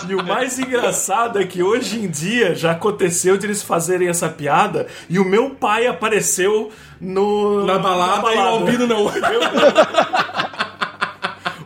[0.09, 4.29] E o mais engraçado é que hoje em dia já aconteceu de eles fazerem essa
[4.29, 7.65] piada e o meu pai apareceu no.
[7.65, 9.11] Na balada, e o Albino não.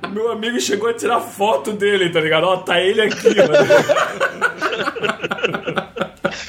[0.04, 2.44] O meu amigo chegou a tirar foto dele, tá ligado?
[2.44, 3.66] Ó, tá ele aqui, mano.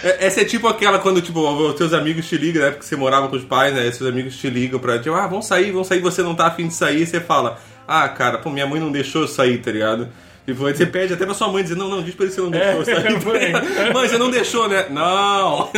[0.03, 2.71] É, Essa é tipo aquela quando, tipo, os teus amigos te ligam, né?
[2.71, 3.91] Porque você morava com os pais, né?
[3.91, 6.67] Seus amigos te ligam pra, tipo, ah, vamos sair, vamos sair, você não tá afim
[6.67, 9.71] de sair, e você fala, ah, cara, pô, minha mãe não deixou eu sair, tá
[9.71, 10.07] ligado?
[10.45, 12.41] Tipo, você pede até pra sua mãe dizer, não, não, diz pra ele que você
[12.41, 13.25] não deixou eu sair.
[13.25, 13.51] mãe.
[13.93, 14.85] mãe, você não deixou, né?
[14.91, 15.71] Não!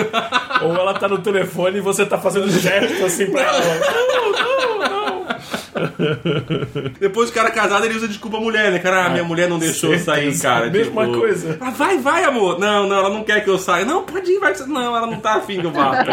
[0.61, 3.59] Ou ela tá no telefone e você tá fazendo gesto assim pra ela.
[3.87, 4.56] Não, não, não.
[6.99, 8.79] Depois o cara casado, ele usa desculpa mulher, né?
[8.79, 10.43] Cara, ah, minha mulher não deixou eu sair, certeza.
[10.43, 10.69] cara.
[10.69, 11.57] Mesma tipo, coisa.
[11.59, 12.59] Ah, vai, vai, amor.
[12.59, 13.85] Não, não, ela não quer que eu saia.
[13.85, 14.53] Não, pode ir, vai.
[14.67, 16.03] Não, ela não tá afim que eu vá.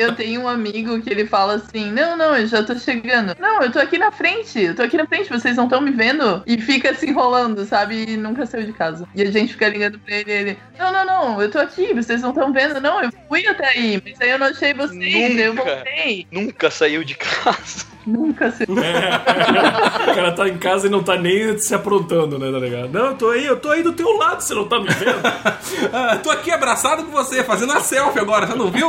[0.00, 3.36] Eu tenho um amigo que ele fala assim: Não, não, eu já tô chegando.
[3.38, 5.90] Não, eu tô aqui na frente, eu tô aqui na frente, vocês não estão me
[5.90, 6.42] vendo?
[6.46, 8.04] E fica se enrolando, sabe?
[8.08, 9.06] E nunca saiu de casa.
[9.14, 11.92] E a gente fica ligando pra ele e ele: Não, não, não, eu tô aqui,
[11.92, 12.80] vocês não estão vendo.
[12.80, 15.74] Não, eu fui até aí, mas aí eu não achei vocês, aí eu Nunca.
[15.74, 16.26] voltei.
[16.30, 17.84] Nunca saiu de casa.
[18.10, 18.64] Nunca se.
[18.70, 22.90] O cara tá em casa e não tá nem se aprontando, né, tá ligado?
[22.92, 25.20] Não, eu tô aí, eu tô aí do teu lado, você não tá me vendo?
[25.92, 28.88] Ah, tô aqui abraçado com você, fazendo a selfie agora, você não viu?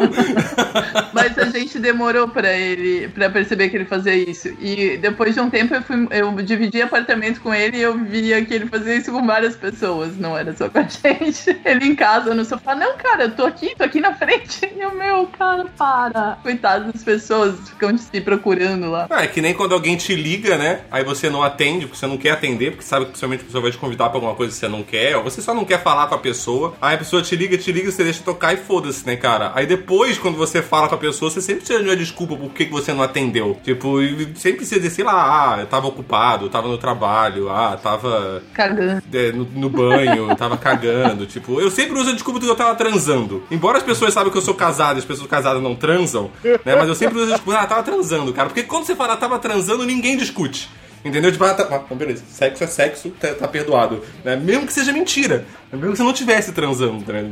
[1.13, 4.49] Mas a gente demorou pra ele, pra perceber que ele fazia isso.
[4.59, 8.43] E depois de um tempo eu, fui, eu dividi apartamento com ele e eu via
[8.43, 11.59] que ele fazia isso com várias pessoas, não era só com a gente.
[11.63, 14.71] Ele em casa, no sofá, não, cara, eu tô aqui, tô aqui na frente.
[14.75, 16.37] E o meu, cara, para.
[16.41, 19.07] Coitado das pessoas, ficam se procurando lá.
[19.11, 20.81] Ah, é que nem quando alguém te liga, né?
[20.89, 23.61] Aí você não atende, porque você não quer atender, porque sabe que possivelmente a pessoa
[23.61, 25.83] vai te convidar pra alguma coisa que você não quer, ou você só não quer
[25.83, 26.73] falar com a pessoa.
[26.81, 29.51] Aí a pessoa te liga, te liga, você deixa tocar e foda-se, né, cara?
[29.53, 32.49] Aí depois, quando você fala com a pessoa, você sempre precisa de uma desculpa por
[32.51, 33.59] que você não atendeu.
[33.63, 33.97] Tipo,
[34.35, 38.41] sempre precisa dizer, sei lá, ah, eu tava ocupado, eu tava no trabalho, ah, tava
[38.53, 39.03] Cagando.
[39.13, 41.25] é, no, no banho, tava cagando.
[41.25, 43.43] Tipo, eu sempre uso a desculpa de que eu tava transando.
[43.51, 46.75] Embora as pessoas saibam que eu sou casado e as pessoas casadas não transam, né?
[46.75, 48.47] Mas eu sempre uso a desculpa, ah, tava transando, cara.
[48.47, 50.69] Porque quando você fala tava transando, ninguém discute.
[51.03, 51.31] Entendeu?
[51.31, 54.03] Tipo, ah, tá, ah, beleza, sexo é sexo, tá, tá perdoado.
[54.23, 54.35] Né?
[54.35, 55.45] Mesmo que seja mentira.
[55.71, 57.27] Mesmo que você não tivesse transando, né?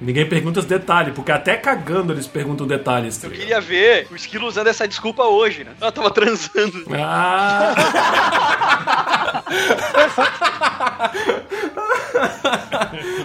[0.00, 3.16] Ninguém pergunta os detalhes, porque até cagando eles perguntam detalhes.
[3.16, 5.70] Tá Eu queria ver o Esquilo usando essa desculpa hoje, né?
[5.80, 6.84] Ela tava transando.
[6.90, 7.74] Ah,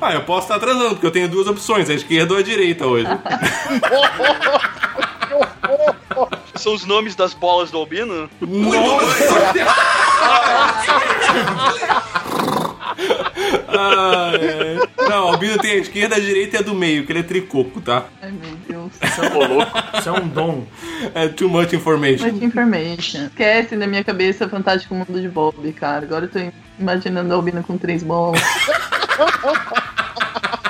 [0.01, 2.85] Ah, eu posso estar transando, porque eu tenho duas opções, a esquerda ou a direita
[2.85, 3.07] hoje.
[6.57, 8.29] São os nomes das bolas do Albino?
[13.67, 15.07] Ah, é.
[15.09, 17.23] Não, o Albino tem a esquerda, a direita e a do meio, que ele é
[17.23, 18.05] tricoco, tá?
[18.21, 18.91] Ai, meu Deus.
[19.99, 20.65] isso é um dom.
[21.13, 22.31] É too much information.
[22.31, 23.25] Much information.
[23.25, 26.05] Esquece da minha cabeça Fantástico Mundo de Bob, cara.
[26.05, 26.39] Agora eu tô
[26.79, 28.41] imaginando a Albina com três bolas.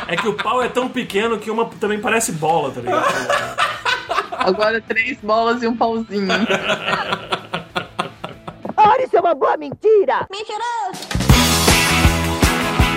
[0.07, 3.67] É que o pau é tão pequeno que uma também parece bola, tá ligado?
[4.37, 6.27] Agora três bolas e um pauzinho.
[8.77, 10.27] Ora, isso é uma boa mentira!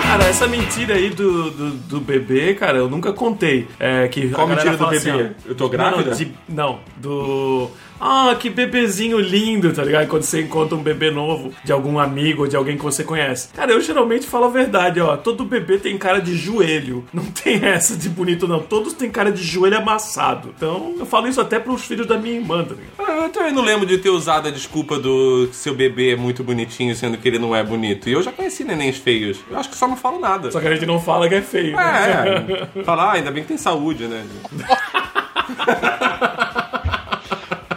[0.03, 3.67] Cara, essa mentira aí do, do, do bebê, cara, eu nunca contei.
[3.79, 5.11] É que Qual a mentira do bebê?
[5.11, 6.09] ó, Eu tô grávida?
[6.11, 7.69] Não, de- não, do.
[8.03, 10.07] Ah, que bebezinho lindo, tá ligado?
[10.07, 13.49] Quando você encontra um bebê novo de algum amigo ou de alguém que você conhece.
[13.53, 15.15] Cara, eu geralmente falo a verdade, ó.
[15.15, 17.05] Todo bebê tem cara de joelho.
[17.13, 18.59] Não tem essa de bonito, não.
[18.59, 20.53] Todos têm cara de joelho amassado.
[20.57, 22.91] Então, eu falo isso até pros filhos da minha irmã, tá ligado?
[22.97, 26.43] Ah, Eu também não lembro de ter usado a desculpa do seu bebê é muito
[26.43, 28.09] bonitinho, sendo que ele não é bonito.
[28.09, 29.39] E eu já conheci nenéns feios.
[29.49, 30.49] Eu acho que só não falo nada.
[30.49, 31.75] Só que a gente não fala que é feio.
[31.75, 32.67] né?
[32.75, 32.83] É, é.
[32.83, 34.23] Falar, ah, ainda bem que tem saúde, né?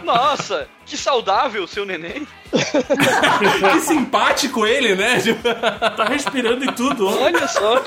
[0.05, 2.27] Nossa, que saudável seu neném.
[2.53, 5.17] que simpático ele, né?
[5.97, 7.07] Tá respirando e tudo.
[7.07, 7.83] Olha só.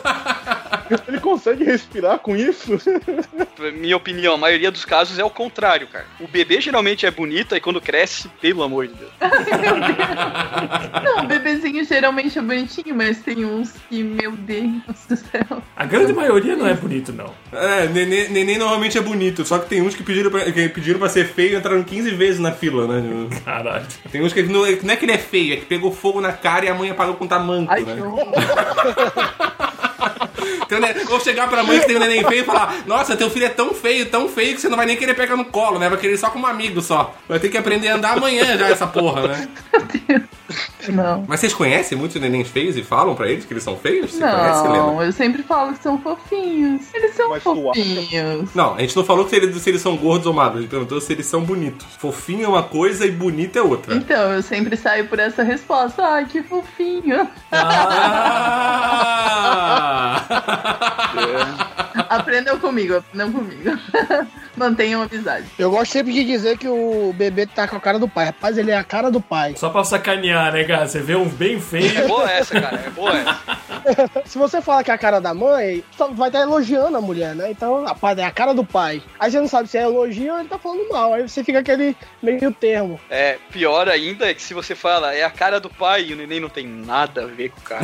[1.07, 2.78] Ele consegue respirar com isso?
[3.74, 6.07] Minha opinião, a maioria dos casos é o contrário, cara.
[6.20, 9.11] O bebê geralmente é bonito e quando cresce, pelo amor de Deus.
[11.04, 15.62] Não, o bebezinho geralmente é bonitinho, mas tem uns que, meu Deus do céu.
[15.76, 17.33] A grande maioria não é bonito, não.
[17.52, 20.98] É, neném, neném normalmente é bonito, só que tem uns que pediram pra, que pediram
[20.98, 23.28] pra ser feio e entraram 15 vezes na fila, né?
[23.44, 23.87] Caralho.
[24.11, 26.33] Tem uns que não, não é que ele é feio, é que pegou fogo na
[26.33, 27.94] cara e a mãe apagou com tamanco, Ai, né?
[27.94, 28.33] que horror.
[31.11, 33.50] Ou chegar pra mãe que tem um neném feio e falar: Nossa, teu filho é
[33.50, 35.88] tão feio, tão feio que você não vai nem querer pegar no colo, né?
[35.88, 37.14] Vai querer só como amigo só.
[37.28, 39.48] Vai ter que aprender a andar amanhã já, essa porra, né?
[40.88, 41.24] Não.
[41.28, 44.11] Mas vocês conhecem muitos nenéns feios e falam pra eles que eles são feios?
[44.12, 45.02] Você conhece, Não, Helena?
[45.04, 46.82] eu sempre falo que são fofinhos.
[46.94, 48.54] Eles são Mas fofinhos.
[48.54, 50.62] Não, a gente não falou que se eles, se eles são gordos ou magros, a
[50.62, 51.87] gente perguntou se eles são bonitos.
[51.98, 53.94] Fofinho é uma coisa e bonito é outra.
[53.94, 56.02] Então, eu sempre saio por essa resposta.
[56.02, 57.28] Ai, que fofinho.
[59.11, 60.38] Ah!
[62.09, 63.79] Aprendam comigo, aprendam comigo.
[64.57, 65.46] Mantenham a amizade.
[65.59, 68.27] Eu gosto sempre de dizer que o bebê tá com a cara do pai.
[68.27, 69.55] Rapaz, ele é a cara do pai.
[69.57, 70.87] Só pra sacanear, né, cara?
[70.88, 72.09] Você vê um bem É feio.
[72.09, 72.83] boa essa, cara.
[72.85, 73.38] É boa essa.
[74.27, 77.51] Se você fala que é a cara da mãe, vai estar elogiando a mulher, né?
[77.51, 79.01] Então, rapaz, é a cara do pai.
[79.18, 81.14] Aí você não sabe se é elogio ou ele tá falando mal.
[81.14, 82.98] Aí você fica aquele meio termo.
[83.09, 86.16] É, pior ainda é que se você fala, é a cara do pai e o
[86.16, 87.83] neném não tem nada a ver com o cara.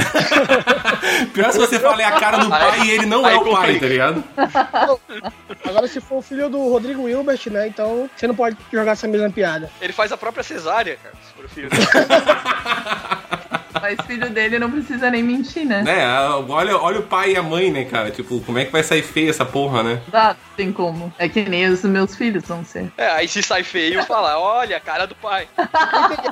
[1.33, 3.79] Pior se você fala é a cara do pai e ele não é o pai,
[3.79, 4.25] tá ligado?
[5.65, 7.69] Agora, se for o filho do Rodrigo Wilbert, né?
[7.69, 9.71] Então você não pode jogar essa mesma piada.
[9.81, 11.87] Ele faz a própria cesárea, cara, se for o filho dele.
[13.81, 15.83] Mas filho dele não precisa nem mentir, né?
[15.83, 16.07] Né?
[16.49, 18.11] Olha, olha o pai e a mãe, né, cara?
[18.11, 20.01] Tipo, como é que vai sair feia essa porra, né?
[20.09, 21.13] Dá, tem como.
[21.19, 22.91] É que nem os meus filhos vão ser.
[22.97, 25.49] É, aí se sai feio, fala, olha, a cara do pai.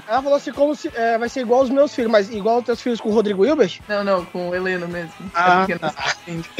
[0.08, 2.64] Ela falou assim, como se é, vai ser igual aos meus filhos, mas igual aos
[2.64, 3.80] teus filhos com o Rodrigo Wilbert?
[3.88, 5.12] Não, não, com o Heleno mesmo.
[5.34, 6.50] Ah, é entende.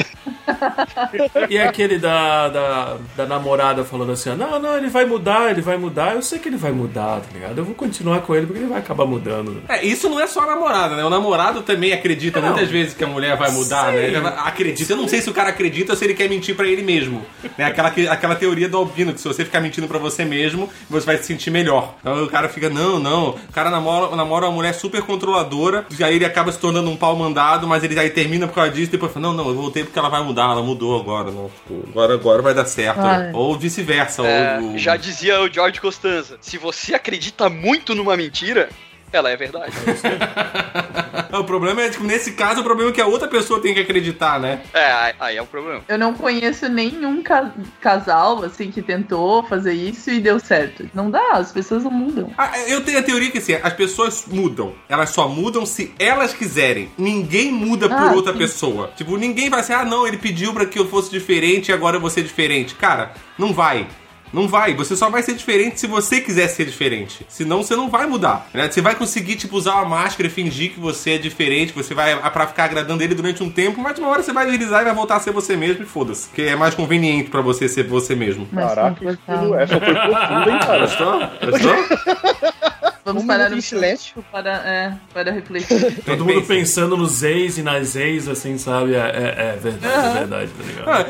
[1.49, 5.61] E aquele da, da, da namorada falando assim: ó, Não, não, ele vai mudar, ele
[5.61, 6.13] vai mudar.
[6.15, 7.57] Eu sei que ele vai mudar, tá ligado?
[7.57, 9.61] Eu vou continuar com ele porque ele vai acabar mudando.
[9.69, 11.03] É, isso não é só a namorada, né?
[11.03, 14.05] O namorado também acredita muitas vezes que a mulher vai mudar, né?
[14.05, 14.93] Ele acredita.
[14.93, 17.21] Eu não sei se o cara acredita ou se ele quer mentir pra ele mesmo.
[17.57, 17.65] Né?
[17.65, 21.05] Aquela, que- aquela teoria do Albino, que se você ficar mentindo pra você mesmo, você
[21.05, 21.95] vai se sentir melhor.
[21.99, 23.29] Então o cara fica, não, não.
[23.29, 26.95] O cara namora, namora uma mulher super controladora, e aí ele acaba se tornando um
[26.95, 29.55] pau mandado, mas ele aí termina por causa disso, e depois fala, não, não, eu
[29.55, 31.49] voltei porque ela vai mudar, ela mudou agora, não.
[31.49, 32.99] Tipo, agora, agora vai dar certo.
[32.99, 33.31] Ai.
[33.33, 34.23] Ou vice-versa.
[34.23, 38.69] É, ou, já dizia o George Costanza, se você acredita muito numa mentira,
[39.17, 39.71] ela é verdade.
[41.33, 43.79] o problema é, tipo, nesse caso, o problema é que a outra pessoa tem que
[43.79, 44.61] acreditar, né?
[44.73, 45.81] É, aí- é o problema.
[45.87, 50.89] Eu não conheço nenhum ca- casal, assim, que tentou fazer isso e deu certo.
[50.93, 52.31] Não dá, as pessoas não mudam.
[52.37, 54.73] Ah, eu tenho a teoria que assim, as pessoas mudam.
[54.87, 56.91] Elas só mudam se elas quiserem.
[56.97, 58.39] Ninguém muda por Ah, outra sim.
[58.39, 58.91] pessoa.
[58.95, 61.97] Tipo, ninguém vai assim, ah, não, ele pediu pra que eu fosse diferente e agora
[61.97, 62.75] eu vou ser diferente.
[62.75, 63.87] Cara, não vai.
[64.33, 67.25] Não vai, você só vai ser diferente se você quiser ser diferente.
[67.29, 68.47] Senão você não vai mudar.
[68.53, 68.69] Né?
[68.69, 71.93] Você vai conseguir, tipo, usar uma máscara e fingir que você é diferente, que você
[71.93, 74.85] vai pra ficar agradando ele durante um tempo, mas uma hora você vai deslizar e
[74.85, 76.29] vai voltar a ser você mesmo e foda-se.
[76.29, 78.47] Que é mais conveniente pra você ser você mesmo.
[78.51, 79.19] Mas Caraca,
[79.59, 80.79] essa foi profunda, hein, cara?
[80.79, 81.19] Gostou?
[81.51, 82.63] Gostou?
[83.05, 84.23] Vamos Um parar no de silêncio.
[84.31, 85.99] para, é, para refletir.
[86.05, 86.47] Todo mundo Pensa.
[86.47, 88.95] pensando nos ex e nas ex, assim, sabe?
[88.95, 90.89] É, é- é verdade, é verdade, tá ligado?
[90.89, 91.05] Ah,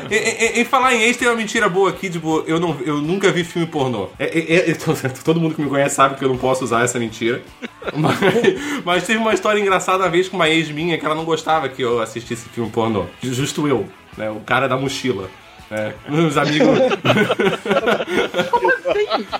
[0.64, 3.68] falar em ex, tem uma mentira boa aqui, tipo, eu, não, eu nunca vi filme
[3.68, 4.08] pornô.
[4.18, 4.74] É, é- é-
[5.24, 7.40] todo mundo que me conhece sabe que eu não posso usar essa mentira.
[7.94, 8.18] Mas,
[8.82, 11.68] mas teve uma história engraçada uma vez com uma ex minha que ela não gostava
[11.68, 13.04] que eu assistisse filme pornô.
[13.22, 14.30] Justo eu, né?
[14.30, 15.28] O cara da mochila.
[15.70, 15.92] né?
[16.08, 16.66] Os amigos.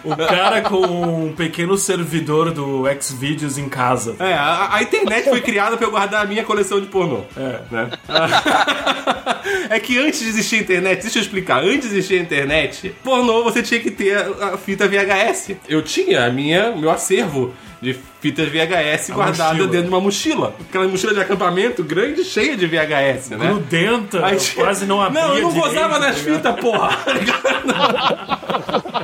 [0.02, 4.16] O cara com um pequeno servidor do Xvideos em casa.
[4.18, 7.22] É, a, a internet foi criada pra eu guardar a minha coleção de pornô.
[7.36, 7.90] É, né?
[9.70, 12.94] é que antes de existir a internet, deixa eu explicar, antes de existir a internet,
[13.02, 15.56] pornô você tinha que ter a, a fita VHS.
[15.68, 17.54] Eu tinha a minha, o meu acervo
[17.84, 19.68] de fitas VHS guardada mochila.
[19.68, 20.54] dentro de uma mochila.
[20.68, 23.48] Aquela mochila de acampamento grande, cheia de VHS, né?
[23.48, 26.98] Grudenta, Aí quase não abria Não, eu não gozava tá nas fitas, porra!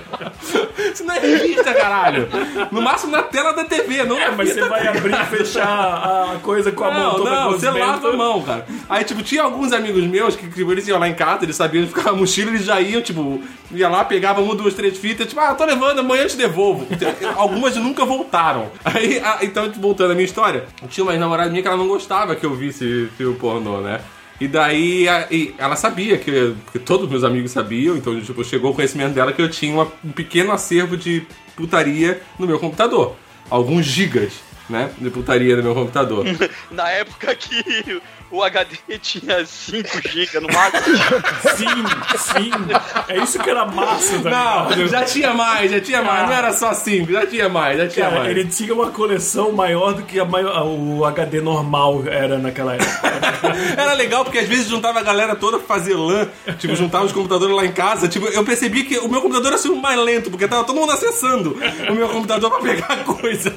[0.94, 2.29] Isso não é revista, caralho!
[2.70, 6.38] No máximo na tela da TV, não É, mas você vai abrir e fechar a
[6.42, 8.66] coisa com a mão Não, toda não, você lava a mão, cara.
[8.88, 11.87] Aí, tipo, tinha alguns amigos meus que, tipo, eles iam lá em casa, eles sabiam
[11.87, 15.40] ficar a mochila, eles já iam, tipo, ia lá, pegava uma, duas, três fitas, tipo,
[15.40, 16.87] ah, tô levando, amanhã eu te devolvo.
[17.37, 18.70] Algumas nunca voltaram.
[18.85, 22.35] Aí, ah, então, voltando à minha história, tinha uma namorada minha que ela não gostava
[22.35, 24.00] que eu visse filme pornô, né?
[24.40, 28.70] E daí a- e ela sabia que, que todos meus amigos sabiam, então tipo, chegou
[28.70, 31.22] o conhecimento dela que eu tinha uma- um pequeno acervo de
[31.55, 33.14] putaria no meu computador.
[33.50, 34.33] Alguns gigas.
[34.70, 34.90] Né?
[34.98, 36.24] De putaria no meu computador.
[36.70, 40.96] Na época que o HD tinha 5 GB no máximo.
[41.56, 42.50] Sim, sim.
[43.09, 46.28] É isso que era massa, tá Não, já tinha mais, já tinha mais.
[46.28, 48.30] Não era só 5, já tinha mais, já tinha Cara, mais.
[48.30, 53.11] ele tinha uma coleção maior do que a maior- o HD normal era naquela época.
[53.76, 56.28] Era legal porque às vezes juntava a galera toda pra fazer LAN,
[56.59, 58.09] tipo, juntava os computadores lá em casa.
[58.09, 60.92] Tipo, eu percebi que o meu computador era assim, mais lento, porque tava todo mundo
[60.92, 61.56] acessando
[61.88, 63.52] o meu computador pra pegar coisa.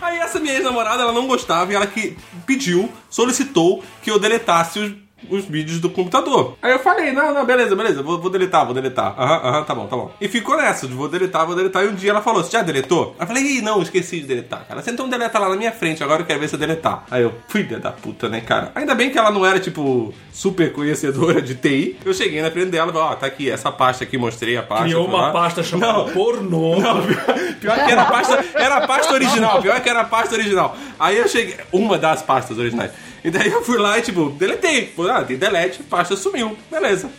[0.00, 4.78] Aí essa minha ex-namorada, ela não gostava e ela que pediu, solicitou que eu deletasse
[4.78, 6.56] os os vídeos do computador.
[6.60, 9.14] Aí eu falei, não, não, beleza, beleza, vou, vou deletar, vou deletar.
[9.18, 10.10] Aham, aham, tá bom, tá bom.
[10.20, 11.84] E ficou nessa, de vou deletar, vou deletar.
[11.84, 13.16] E um dia ela falou, você já deletou?
[13.18, 14.82] Eu falei, Ih, não, esqueci de deletar, cara.
[14.82, 17.04] Você então deleta lá na minha frente, agora eu quero ver se eu deletar.
[17.10, 18.70] Aí eu, filha da puta, né, cara?
[18.74, 21.98] Ainda bem que ela não era, tipo, super conhecedora de TI.
[22.04, 24.62] Eu cheguei na frente dela e falei, ó, tá aqui, essa pasta aqui, mostrei a
[24.62, 24.84] pasta.
[24.84, 25.32] Criou uma lá.
[25.32, 26.76] pasta chamada pornô.
[27.60, 30.76] Pior que era a pasta, era a pasta original, pior que era a pasta original.
[30.98, 32.92] Aí eu cheguei, uma das pastas originais.
[33.26, 34.94] E daí eu fui lá e tipo, deletei.
[35.10, 36.56] Ah, dei delete, pasta sumiu.
[36.70, 37.10] Beleza.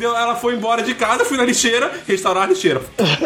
[0.00, 2.80] Ela foi embora de casa, fui na lixeira, restaurar a lixeira.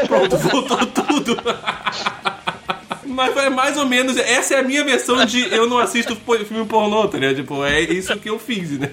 [0.06, 1.36] Pronto, voltou tudo.
[3.04, 6.16] Mas foi mais ou menos, essa é a minha versão de eu não assisto
[6.48, 7.36] filme pornô, tá ligado?
[7.36, 8.90] Tipo, é isso que eu fiz, né?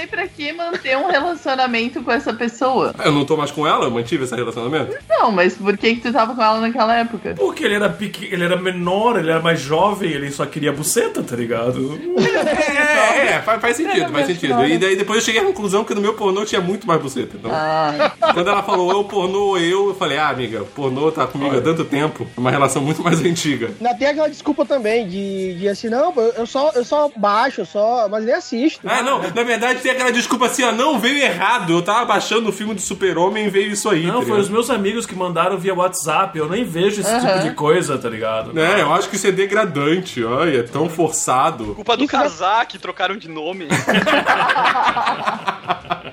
[0.00, 2.94] Tem pra que manter um relacionamento com essa pessoa?
[3.04, 4.96] Eu não tô mais com ela, eu mantive esse relacionamento.
[5.06, 7.34] Não, mas por que, que tu tava com ela naquela época?
[7.36, 8.24] Porque ele era pequ...
[8.32, 12.00] ele era menor, ele era mais jovem, ele só queria buceta, tá ligado?
[12.16, 14.64] É, é, faz, faz sentido, faz sentido.
[14.64, 17.36] E daí depois eu cheguei à conclusão que no meu pornô tinha muito mais buceta.
[17.36, 21.26] Então, Ah, quando ela falou eu pornô ou eu, eu falei, ah, amiga, pornô tá
[21.26, 23.70] comigo há tanto tempo, é uma relação muito mais antiga.
[23.80, 27.66] Ainda tem aquela desculpa também de, de assim, não, eu só, eu só baixo, eu
[27.66, 28.80] só, mas nem assisto.
[28.88, 31.72] Ah, não, na verdade tem aquela desculpa assim, ó, não, veio errado.
[31.72, 34.06] Eu tava baixando o filme do Super-Homem e veio isso aí.
[34.06, 36.38] Não, tá foi os meus amigos que mandaram via WhatsApp.
[36.38, 38.58] Eu nem vejo esse tipo de coisa, tá ligado?
[38.58, 41.74] É, eu acho que isso é degradante, olha, é tão forçado.
[41.74, 43.66] Culpa do já- casaco, trocaram de nome.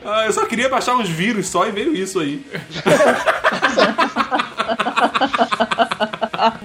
[0.09, 2.45] Ah, eu só queria baixar uns vírus só e veio isso aí.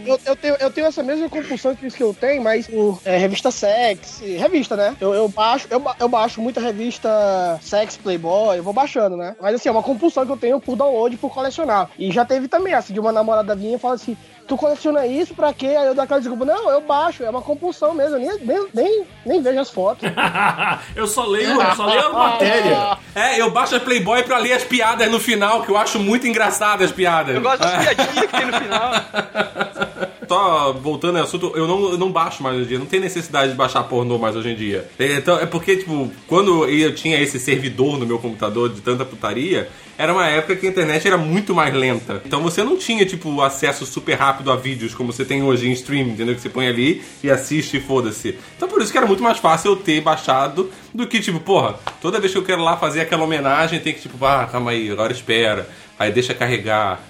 [0.04, 3.50] Eu, eu tenho, eu tenho essa mesma compulsão que eu tenho, mas por é, revista
[3.50, 4.96] sex, revista, né?
[5.00, 9.34] Eu, eu baixo, eu, eu baixo muita revista sex, playboy, eu vou baixando, né?
[9.40, 11.90] Mas assim, é uma compulsão que eu tenho por download, por colecionar.
[11.98, 14.16] E já teve também, assim, de uma namorada minha fala assim,
[14.52, 15.68] tu coleciona isso pra quê?
[15.68, 18.66] Aí eu dou aquela desculpa, não, eu baixo, é uma compulsão mesmo, eu nem, nem,
[18.74, 20.10] nem, nem vejo as fotos.
[20.94, 22.98] eu só leio, eu só leio a matéria.
[23.14, 26.26] É, eu baixo a Playboy pra ler as piadas no final, que eu acho muito
[26.26, 27.34] engraçadas as piadas.
[27.34, 28.92] Eu gosto das piadinhas que tem no final.
[30.28, 33.00] Só voltando ao assunto, eu não, eu não baixo mais hoje em dia, não tem
[33.00, 34.88] necessidade de baixar pornô mais hoje em dia.
[34.98, 39.04] É, Então, é porque, tipo, quando eu tinha esse servidor no meu computador de tanta
[39.04, 39.68] putaria,
[40.02, 42.20] era uma época que a internet era muito mais lenta.
[42.26, 45.72] Então você não tinha, tipo, acesso super rápido a vídeos como você tem hoje em
[45.72, 46.34] stream, entendeu?
[46.34, 48.36] Que você põe ali e assiste e foda-se.
[48.56, 51.78] Então por isso que era muito mais fácil eu ter baixado do que, tipo, porra,
[52.00, 54.90] toda vez que eu quero lá fazer aquela homenagem, tem que, tipo, ah, calma aí,
[54.90, 55.68] agora espera.
[55.96, 57.00] Aí deixa carregar.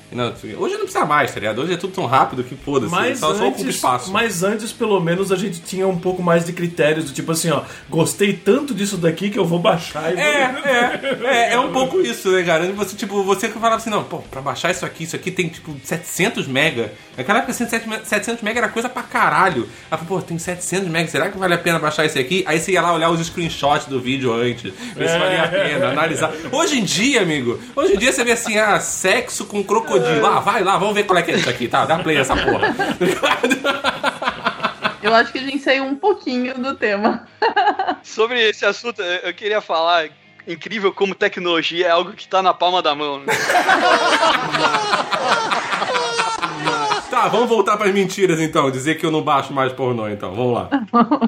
[0.58, 1.60] Hoje não precisa mais, tá ligado?
[1.62, 2.90] Hoje é tudo tão rápido que foda-se.
[2.92, 4.10] Mas Só, só ocupa antes, espaço.
[4.12, 7.50] mas antes, pelo menos, a gente tinha um pouco mais de critérios, do tipo assim,
[7.50, 10.64] ó, gostei tanto disso daqui que eu vou baixar e É, vou...
[11.28, 12.70] é, é, é um pouco isso, né, cara?
[12.72, 15.48] Você, tipo, você que falava assim, não, pô, pra baixar isso aqui, isso aqui tem,
[15.48, 16.92] tipo, 700 mega.
[17.16, 19.68] Naquela época, assim, 700 mega era coisa pra caralho.
[19.90, 22.42] Aí, pô, tem 700 mega, será que vale a pena baixar esse aqui?
[22.46, 25.88] Aí você ia lá olhar os screenshots do vídeo antes, ver se valia a pena,
[25.90, 26.32] analisar.
[26.50, 30.01] Hoje em dia, amigo, hoje em dia você vê assim, ah, sexo com crocodilo.
[30.24, 31.84] Ah, vai lá, vamos ver qual é que é isso aqui, tá?
[31.84, 32.68] Dá play nessa porra.
[35.02, 37.26] eu acho que a gente saiu um pouquinho do tema.
[38.02, 40.08] Sobre esse assunto, eu eu queria falar.
[40.44, 43.20] Incrível como tecnologia é algo que tá na palma da mão.
[43.20, 43.26] Né?
[47.12, 50.54] Tá, vamos voltar pras mentiras então, dizer que eu não baixo mais pornô então, vamos
[50.54, 50.68] lá.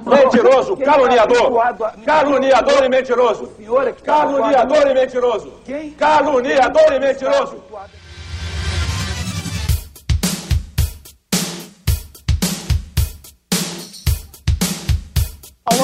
[0.03, 1.53] Mentiroso, caluniador.
[2.07, 3.53] Caluniador e mentiroso.
[4.03, 5.53] Caluniador e mentiroso.
[5.99, 7.63] Caluniador e mentiroso.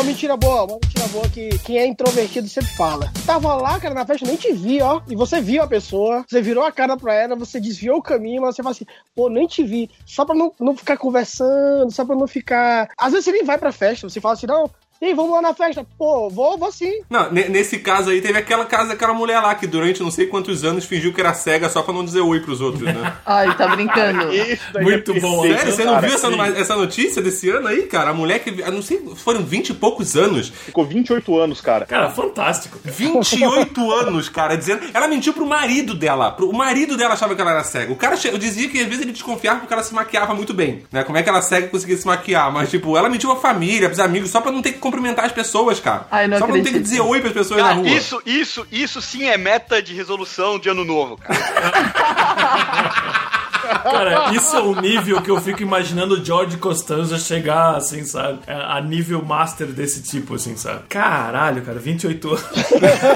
[0.01, 3.13] Uma mentira boa, uma mentira boa que quem é introvertido sempre fala.
[3.27, 5.03] Tava lá, cara, na festa, nem te vi, ó.
[5.07, 8.41] E você viu a pessoa, você virou a cara pra ela, você desviou o caminho,
[8.41, 9.91] mas você fala assim, pô, nem te vi.
[10.07, 12.89] Só pra não, não ficar conversando, só pra não ficar.
[12.99, 14.71] Às vezes você nem vai pra festa, você fala assim, não.
[15.03, 15.83] E aí, vamos lá na festa?
[15.97, 16.93] Pô, vou, vou sim.
[17.09, 20.27] Não, ne- nesse caso aí, teve aquela casa daquela mulher lá que durante não sei
[20.27, 23.15] quantos anos fingiu que era cega só pra não dizer oi pros outros, né?
[23.25, 24.29] Ai, tá brincando.
[24.31, 26.07] Isso daí Muito é bom, Sério, você não cara.
[26.07, 26.29] viu essa,
[26.61, 28.11] essa notícia desse ano aí, cara?
[28.11, 28.51] A mulher que.
[28.71, 30.51] Não sei, foram 20 e poucos anos.
[30.51, 31.87] Ficou 28 anos, cara.
[31.87, 32.79] Cara, fantástico.
[32.85, 34.83] 28 anos, cara, dizendo.
[34.93, 36.31] Ela mentiu pro marido dela.
[36.33, 37.91] Pro- O marido dela achava que ela era cega.
[37.91, 40.53] O cara che- eu dizia que às vezes ele desconfiava porque ela se maquiava muito
[40.53, 40.83] bem.
[40.93, 41.05] Né?
[41.05, 42.53] Como é que ela cega conseguia se maquiar?
[42.53, 45.33] Mas, tipo, ela mentiu pra família, pros amigos, só pra não ter que cumprimentar as
[45.33, 46.07] pessoas, cara.
[46.11, 47.89] Ai, não só pra não ter que dizer oi pras pessoas na Cara, rua.
[47.89, 51.41] isso, isso, isso sim é meta de resolução de ano novo, cara.
[53.83, 58.41] Cara, isso é o nível que eu fico imaginando o George Costanza chegar, assim, sabe?
[58.47, 60.85] A a nível master desse tipo, assim, sabe?
[60.89, 62.43] Caralho, cara, 28 anos.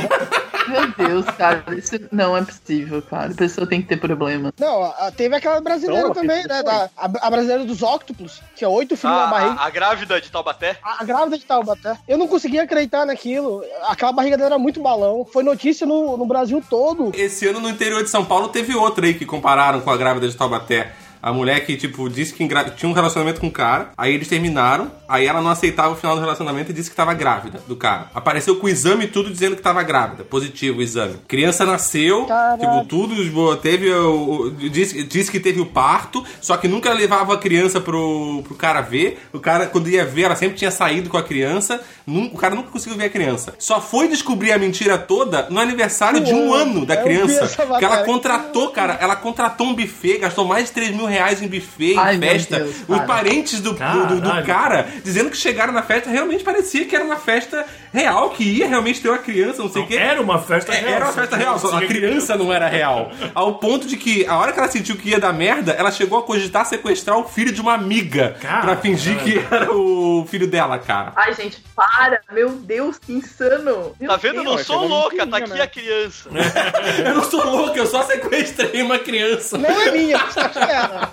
[0.66, 3.32] Meu Deus, cara, isso não é possível, cara.
[3.32, 4.52] A pessoa tem que ter problema.
[4.58, 6.62] Não, a- teve aquela brasileira Não, também, né?
[6.62, 9.60] Da, a, a brasileira dos Octopus, tinha oito filhos na A, barriga.
[9.60, 10.78] a, a grávida de Taubaté.
[10.82, 11.96] A, a grávida de Taubaté.
[12.08, 13.62] Eu não conseguia acreditar naquilo.
[13.88, 15.26] Aquela barriga dela era muito balão.
[15.30, 17.12] Foi notícia no, no Brasil todo.
[17.14, 20.26] Esse ano no interior de São Paulo teve outra aí que compararam com a grávida
[20.28, 20.43] de Taubaté.
[20.44, 21.03] 頑張って。
[21.24, 24.92] A mulher que, tipo, disse que engra- tinha um relacionamento com o cara, aí eles terminaram,
[25.08, 28.10] aí ela não aceitava o final do relacionamento e disse que tava grávida do cara.
[28.14, 30.22] Apareceu com o exame e tudo dizendo que tava grávida.
[30.22, 31.14] Positivo o exame.
[31.26, 32.58] Criança nasceu, Caraca.
[32.58, 34.50] tipo, tudo, teve o.
[34.50, 38.82] disse, disse que teve o parto, só que nunca levava a criança pro, pro cara
[38.82, 39.18] ver.
[39.32, 41.80] O cara, quando ia ver, ela sempre tinha saído com a criança.
[42.06, 43.54] o cara nunca conseguiu ver a criança.
[43.58, 47.48] Só foi descobrir a mentira toda no aniversário de um ano da criança.
[47.78, 51.48] Que ela contratou, cara, ela contratou um buffet, gastou mais de 3 mil reais em
[51.48, 52.56] buffet, em Ai, meu festa.
[52.60, 53.02] Deus, Os cara.
[53.06, 57.04] parentes do, do, do- do cara dizendo que chegaram na festa, realmente parecia que era
[57.04, 59.96] uma festa real, que ia realmente ter uma criança, não sei o quê.
[59.96, 60.92] Era uma festa É, real.
[60.94, 63.10] Era uma só festa real, só a criança não era real.
[63.34, 66.18] Ao ponto de que, a hora que ela sentiu que ia dar merda, ela chegou
[66.18, 70.46] a cogitar sequestrar o filho de uma amiga Cara, pra fingir que era o filho
[70.46, 71.12] dela, cara.
[71.16, 72.20] Ai, gente, para!
[72.32, 73.94] Meu Deus, que insano!
[74.00, 74.36] Meu Tá vendo?
[74.36, 74.66] Eu não Deus.
[74.66, 75.60] sou é louca, tá aqui né?
[75.62, 76.28] a criança.
[77.04, 79.58] Eu não sou louca, eu só sequestrei uma criança.
[79.58, 81.03] Não é minha, acha que era?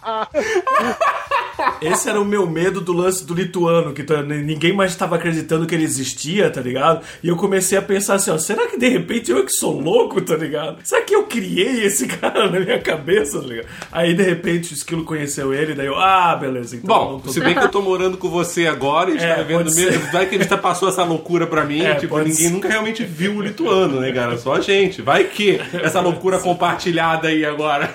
[1.82, 5.66] Esse era o meu medo do lance do lituano, que tá- ninguém mais estava acreditando
[5.68, 7.02] que ele existia, tá ligado?
[7.24, 9.80] E eu comecei a pensar assim, ó, será que de repente eu é que sou
[9.80, 10.78] louco, tá ligado?
[10.84, 13.68] Será que eu criei esse cara na minha cabeça, tá ligado?
[13.92, 17.40] Aí de repente o esquilo conheceu ele, daí eu, ah, beleza, então Bom, tô- se
[17.40, 19.76] bem que eu tô morando com você agora e a gente É, tá vivendo pode
[19.76, 20.12] mesmo.
[20.12, 21.82] Vai que a gente tá passou essa loucura pra mim.
[21.92, 22.50] É, tipo, ninguém ser.
[22.50, 24.38] nunca realmente viu o lituano, né, cara?
[24.38, 25.02] Só a gente.
[25.02, 27.90] Vai que essa loucura compartilhada aí agora.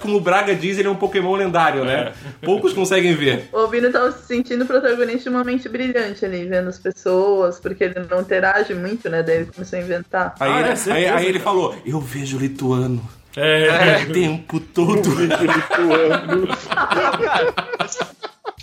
[0.00, 2.12] Como o Braga diz, ele é um Pokémon lendário, né?
[2.42, 3.48] Poucos conseguem ver.
[3.52, 7.84] O Vino tava se sentindo protagonista de uma mente brilhante ali, vendo as pessoas, porque
[7.84, 9.22] ele não interage muito, né?
[9.22, 10.34] Daí ele começou a inventar.
[10.40, 13.00] Aí, Ah, ele, é, aí, aí ele falou: Eu vejo lituano
[13.36, 15.02] É, o tempo todo.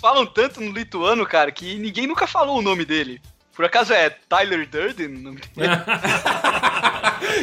[0.00, 3.20] Falam tanto no lituano, cara, que ninguém nunca falou o nome dele.
[3.54, 5.36] Por acaso é Tyler Durden?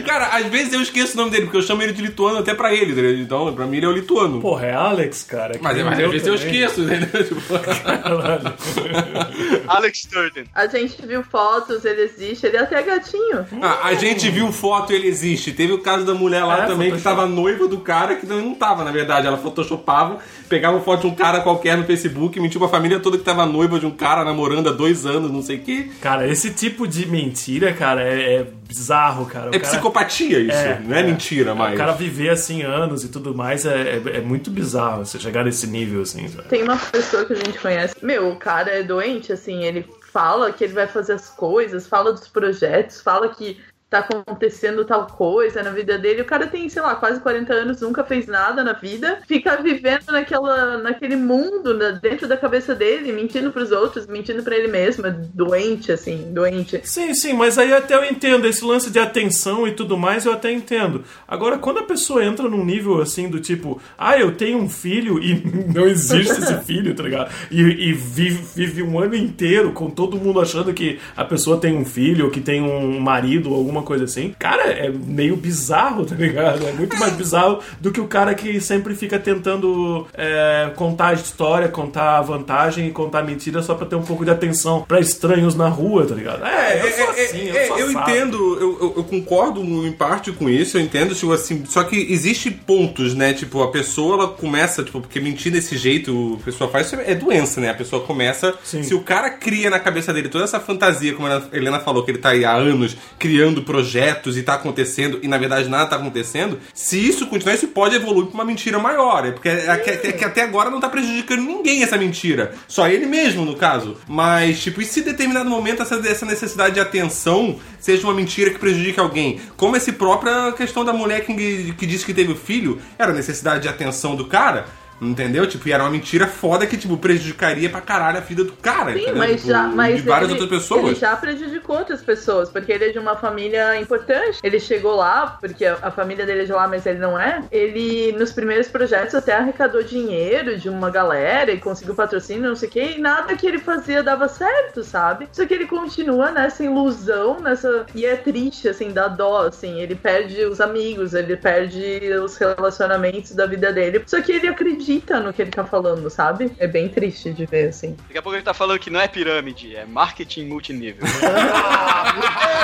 [0.05, 2.53] Cara, às vezes eu esqueço o nome dele, porque eu chamo ele de lituano até
[2.53, 3.17] pra ele, entendeu?
[3.19, 4.41] Então, pra mim ele é o lituano.
[4.41, 5.57] Porra, é Alex, cara.
[5.61, 7.07] mas nem mas eu às vezes eu esqueço, entendeu?
[7.23, 7.41] Tipo.
[9.67, 10.45] Alex Durden.
[10.53, 13.45] A gente viu fotos, ele existe, ele é até gatinho.
[13.61, 15.51] Ah, a gente viu foto, ele existe.
[15.51, 18.41] Teve o caso da mulher lá É, também que tava noiva do cara, que não,
[18.41, 19.27] não tava, na verdade.
[19.27, 23.23] Ela photoshopava, pegava foto de um cara qualquer no Facebook, mentiu pra família toda que
[23.23, 25.89] tava noiva de um cara namorando há dois anos, não sei o quê.
[26.01, 29.47] Cara, esse tipo de mentira, cara, é, é bizarro, cara.
[29.51, 31.03] O É cara- psicopatia isso, É, não é, é.
[31.03, 31.73] mentira mais.
[31.73, 35.43] O cara viver assim anos e tudo mais é, é, é muito bizarro você chegar
[35.43, 36.27] nesse nível, assim.
[36.27, 36.47] sabe?
[36.47, 37.95] Tem uma pessoa que a gente conhece.
[38.01, 42.11] Meu, o cara é doente, assim, ele fala que ele vai fazer as coisas, fala
[42.13, 43.57] dos projetos, fala que
[43.89, 46.21] tá acontecendo tal coisa na vida dele.
[46.21, 50.11] O cara tem, sei lá, quase 40 anos, nunca fez nada na vida, fica vivendo
[50.11, 55.07] naquela, naquele mundo na- dentro da cabeça dele, mentindo pros outros, mentindo pra ele mesmo,
[55.07, 56.79] é doente, assim, doente.
[56.83, 58.47] Sim, sim, mas aí até eu entendo.
[58.47, 61.03] Esse lance de atenção e tudo mais, eu até entendo.
[61.27, 65.17] Agora, quando a pessoa entra num nível assim do tipo, ah, eu tenho um filho
[65.21, 65.33] e
[65.73, 67.31] não existe esse filho, tá ligado?
[67.49, 71.75] E, e vive, vive um ano inteiro com todo mundo achando que a pessoa tem
[71.75, 74.33] um filho, ou que tem um marido, ou alguma coisa assim.
[74.37, 76.65] Cara, é meio bizarro, tá ligado?
[76.67, 81.13] É muito mais bizarro do que o cara que sempre fica tentando é, contar a
[81.13, 84.99] história, contar a vantagem e contar mentira só pra ter um pouco de atenção pra
[84.99, 86.43] estranhos na rua, tá ligado?
[86.45, 88.11] É, eu sou É, é, assim, é, eu sou eu assado.
[88.11, 91.95] entendo, eu, eu- eu concordo em parte com isso, eu entendo, tipo assim, só que
[92.11, 93.33] existe pontos, né?
[93.33, 97.15] Tipo, a pessoa ela começa, tipo, porque mentir desse jeito, a pessoa faz, isso é
[97.15, 97.69] doença, né?
[97.69, 98.53] A pessoa começa.
[98.63, 98.83] Sim.
[98.83, 102.11] Se o cara cria na cabeça dele toda essa fantasia, como a Helena falou, que
[102.11, 105.95] ele tá aí há anos criando projetos e tá acontecendo e na verdade nada tá
[105.95, 109.27] acontecendo, se isso continuar, isso pode evoluir pra uma mentira maior.
[109.27, 112.55] É porque é, é, é que até agora não tá prejudicando ninguém essa mentira.
[112.67, 113.95] Só ele mesmo, no caso.
[114.07, 118.49] Mas, tipo, e se em determinado momento essa, essa necessidade de atenção seja uma mentira
[118.49, 119.39] que prejudique alguém?
[119.55, 123.61] Como essa própria questão da mulher que, que disse que teve o filho, era necessidade
[123.61, 124.65] de atenção do cara.
[125.01, 125.47] Entendeu?
[125.47, 128.93] Tipo, e era uma mentira foda que, tipo, prejudicaria pra caralho a vida do cara.
[128.93, 129.15] Sim, entendeu?
[129.15, 129.63] mas Tipo, já.
[129.63, 130.85] Mas de várias ele, outras pessoas.
[130.85, 134.39] Ele já prejudicou outras pessoas, porque ele é de uma família importante.
[134.43, 137.43] Ele chegou lá, porque a família dele é de lá, mas ele não é.
[137.51, 142.67] Ele, nos primeiros projetos, até arrecadou dinheiro de uma galera e conseguiu patrocínio, não sei
[142.67, 145.29] o quê, e nada que ele fazia dava certo, sabe?
[145.31, 147.85] Só que ele continua nessa ilusão, nessa.
[147.95, 149.79] E é triste, assim, dá dó, assim.
[149.79, 154.03] Ele perde os amigos, ele perde os relacionamentos da vida dele.
[154.05, 154.88] Só que ele acredita
[155.21, 156.51] no que ele tá falando, sabe?
[156.57, 157.95] É bem triste de ver, assim.
[158.07, 161.05] Daqui a pouco ele tá falando que não é pirâmide, é marketing multinível.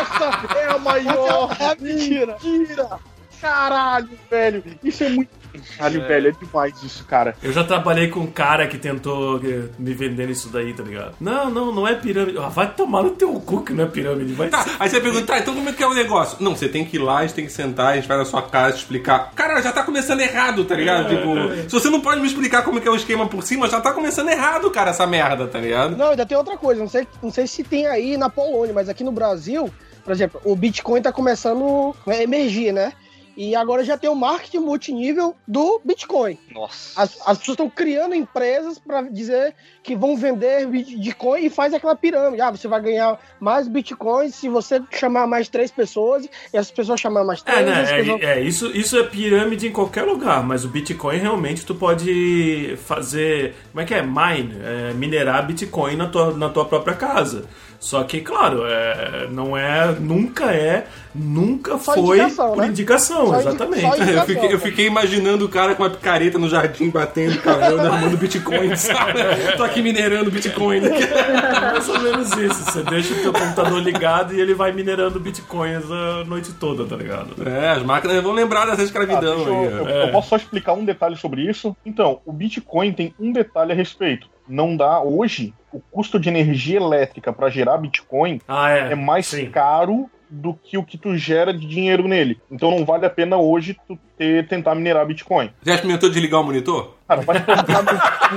[0.02, 2.38] Essa é a maior É mentira.
[2.44, 3.00] mentira!
[3.40, 4.64] Caralho, velho!
[4.84, 5.30] Isso é muito.
[5.78, 7.36] Caralho, velho, é demais isso, cara.
[7.42, 11.14] Eu já trabalhei com um cara que tentou eh, me vender isso daí, tá ligado?
[11.20, 12.38] Não, não, não é pirâmide.
[12.38, 14.34] Ah, vai tomar no teu cu que não é pirâmide.
[14.34, 16.38] Vai Tá, ser- aí você pergunta, tá, então como é que é o negócio?
[16.42, 18.26] Não, você tem que ir lá, a gente tem que sentar, a gente vai na
[18.26, 19.32] sua casa te explicar.
[19.36, 21.10] Cara, já tá começando errado, tá ligado?
[21.10, 23.68] Tipo, se você não pode me explicar como é que é o esquema por cima,
[23.70, 25.96] já tá começando errado, cara, essa merda, tá ligado?
[25.98, 26.80] Não, ainda tem outra coisa.
[26.82, 29.70] Não sei, não sei se tem aí na Polônia, mas aqui no Brasil,
[30.04, 32.94] por exemplo, o Bitcoin tá começando a emergir, né?
[33.38, 36.38] E agora já tem o marketing multinível do Bitcoin.
[36.54, 37.02] Nossa.
[37.02, 41.96] As, as pessoas estão criando empresas para dizer que vão vender Bitcoin e faz aquela
[41.96, 42.42] pirâmide.
[42.42, 47.00] Ah, você vai ganhar mais Bitcoins se você chamar mais três pessoas e essas pessoas
[47.00, 47.60] chamar mais três.
[47.60, 47.82] É, né?
[47.82, 51.66] essas pessoas- É, é, isso, isso é pirâmide em qualquer lugar, mas o Bitcoin realmente
[51.66, 53.54] tu pode fazer.
[53.72, 54.02] Como é que é?
[54.02, 57.48] Mine, é, minerar Bitcoin na tua, na tua própria casa.
[57.86, 59.92] Só que, claro, é, não é.
[60.00, 60.88] Nunca é.
[61.14, 62.68] Nunca Só foi indicação, por né?
[62.68, 63.82] indicação, Só exatamente.
[63.82, 64.16] só indicação.
[64.16, 68.18] Eu fiquei, eu fiquei imaginando o cara com uma picareta no jardim, batendo, cavando, arrumando
[68.18, 69.20] Bitcoin, sabe?
[69.56, 70.80] Tô aqui minerando Bitcoin.
[70.82, 70.90] né?
[71.62, 72.64] Mais ou menos isso.
[72.72, 76.96] Você deixa o teu computador ligado e ele vai minerando bitcoins a noite toda, tá
[76.96, 77.36] ligado?
[77.48, 79.66] É, as máquinas vão lembrar dessa Ah, escravidão deixa eu, aí.
[79.68, 79.88] eu- ó.
[80.08, 81.78] eu posso só explicar um detalhe sobre isso?
[81.86, 84.28] Então, o Bitcoin tem um detalhe a respeito.
[84.48, 88.92] Não dá hoje o custo de energia elétrica para gerar Bitcoin Ah, é.
[88.92, 89.50] é mais Sim.
[89.50, 92.40] caro do que o que tu gera de dinheiro nele.
[92.52, 95.52] Então não vale a pena hoje tu ter, tentar minerar Bitcoin.
[95.64, 96.96] Já experimentou desligar o monitor?
[97.08, 97.54] Cara, vai no cu,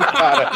[0.13, 0.51] cara.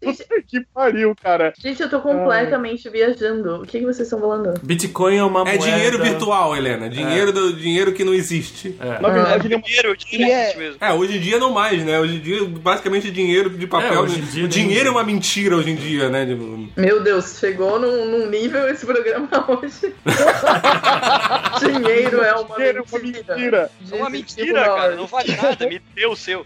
[0.00, 1.52] Puta que pariu, cara.
[1.58, 3.62] Gente, eu tô completamente viajando.
[3.62, 4.54] O que, que vocês estão falando?
[4.62, 5.58] Bitcoin é uma É moeda...
[5.58, 6.88] dinheiro virtual, Helena.
[6.88, 8.76] Dinheiro, do, dinheiro que não existe.
[8.80, 9.00] É.
[9.00, 10.76] Na verdade, ele é Dinheiro, dinheiro E é- mesmo.
[10.80, 11.98] É, hoje em dia não mais, né?
[11.98, 13.92] Hoje em dia, basicamente, dinheiro de papel.
[13.94, 16.26] É, hoje em dia o dinheiro nem- é uma mentira hoje em dia, né?
[16.26, 19.92] Tipo, Meu Deus, chegou num, num nível esse programa hoje.
[21.72, 23.34] Dinheiro é uma Dinheiro é uma mentira.
[23.36, 23.70] mentira.
[23.90, 24.96] É uma mentira, cara.
[24.96, 25.66] Não vale nada.
[25.68, 26.44] Me deu o seu.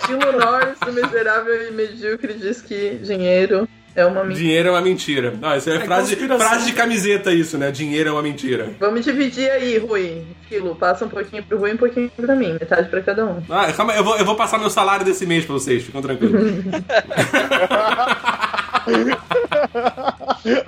[0.00, 4.38] Estilo Norris do miserável e medíocre diz que dinheiro é uma mentira.
[4.42, 5.34] dinheiro é uma mentira.
[5.42, 6.48] Ah, isso é, frase, conspiração.
[6.48, 7.70] frase de camiseta, isso, né?
[7.70, 8.70] Dinheiro é uma mentira.
[8.80, 10.24] Vamos dividir aí, Rui.
[10.48, 12.54] Filo, passa um pouquinho pro Rui e um pouquinho pra mim.
[12.54, 13.42] Metade pra cada um.
[13.50, 16.40] Ah, calma, eu vou, eu vou passar meu salário desse mês pra vocês, ficam tranquilos.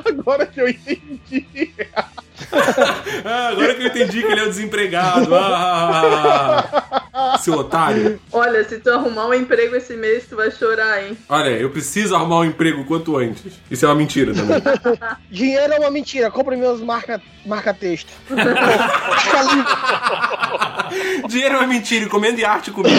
[0.07, 1.75] Agora que eu entendi.
[3.25, 5.35] Ah, agora que eu entendi que ele é o desempregado.
[5.35, 8.21] Ah, seu otário.
[8.33, 11.17] Olha, se tu arrumar um emprego esse mês, tu vai chorar, hein?
[11.29, 13.53] Olha, eu preciso arrumar um emprego quanto antes.
[13.71, 14.61] Isso é uma mentira também.
[15.31, 16.31] Dinheiro é uma mentira.
[16.31, 18.13] Compre meus marca, marca texto.
[21.29, 22.95] dinheiro é uma mentira, encomende arte comigo.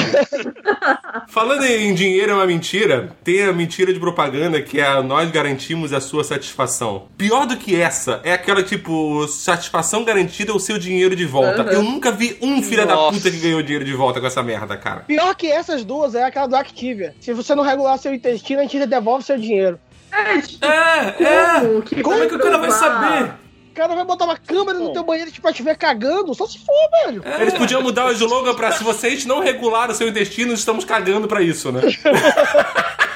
[1.27, 5.93] Falando em dinheiro é uma mentira, tem a mentira de propaganda que é nós garantimos
[5.93, 7.07] a sua satisfação.
[7.17, 11.63] Pior do que essa é aquela tipo, satisfação garantida é o seu dinheiro de volta.
[11.63, 11.69] Uhum.
[11.69, 14.75] Eu nunca vi um filho da puta que ganhou dinheiro de volta com essa merda,
[14.77, 15.01] cara.
[15.01, 17.15] Pior que essas duas é aquela do Activia.
[17.19, 19.79] Se você não regular seu intestino, a gente devolve seu dinheiro.
[20.11, 21.59] É, tipo, É, é.
[21.59, 23.33] como que, Como é que o cara vai saber?
[23.71, 26.47] O cara vai botar uma câmera no teu banheiro tipo, pra te ver cagando, só
[26.47, 27.21] se for, velho.
[27.41, 31.27] Eles podiam mudar o slogan pra se vocês não regularam o seu intestino, estamos cagando
[31.27, 31.81] pra isso, né?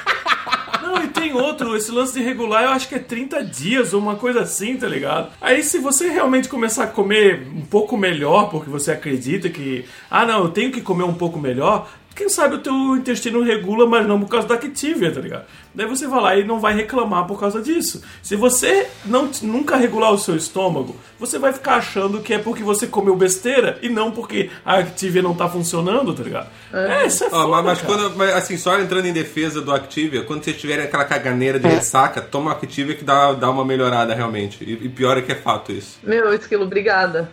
[0.90, 4.00] Não, e tem outro, esse lance de regular eu acho que é 30 dias ou
[4.00, 5.30] uma coisa assim, tá ligado?
[5.40, 10.26] Aí se você realmente começar a comer um pouco melhor, porque você acredita que, ah
[10.26, 14.06] não, eu tenho que comer um pouco melhor, quem sabe o teu intestino regula, mas
[14.06, 15.44] não por causa da Activia, tá ligado?
[15.74, 18.02] Daí você vai lá e não vai reclamar por causa disso.
[18.22, 22.62] Se você não nunca regular o seu estômago, você vai ficar achando que é porque
[22.62, 26.48] você comeu besteira e não porque a Activia não tá funcionando, tá ligado?
[26.72, 27.94] É, isso é Ó, foda, mas, cara.
[27.94, 31.68] quando, mas, assim, só entrando em defesa do Activia, quando vocês tiverem aquela caganeira de
[31.68, 34.62] ressaca, toma Activia que dá, dá uma melhorada realmente.
[34.62, 35.98] E, e pior é que é fato isso.
[36.02, 37.30] Meu, Esquilo, obrigada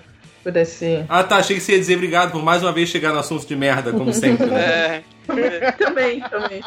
[0.48, 1.04] por esse.
[1.10, 3.46] Ah tá, achei que você ia dizer obrigado por mais uma vez chegar no assunto
[3.46, 4.46] de merda, como sempre.
[4.46, 5.04] Né?
[5.28, 5.72] É.
[5.74, 6.62] também, também.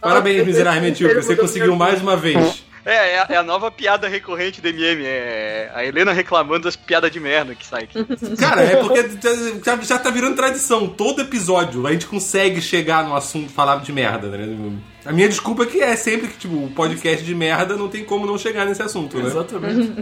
[0.00, 2.64] Parabéns, miserável medíocre, você conseguiu mais uma vez.
[2.86, 5.04] É, é a, é a nova piada recorrente do MM.
[5.04, 8.04] É a Helena reclamando das piadas de merda que sai aqui.
[8.38, 9.18] Cara, é porque
[9.64, 10.88] já, já tá virando tradição.
[10.88, 14.78] Todo episódio a gente consegue chegar no assunto falar de merda, né?
[15.04, 18.04] A minha desculpa é que é sempre que, tipo, o podcast de merda não tem
[18.04, 19.26] como não chegar nesse assunto, né?
[19.26, 19.94] Exatamente.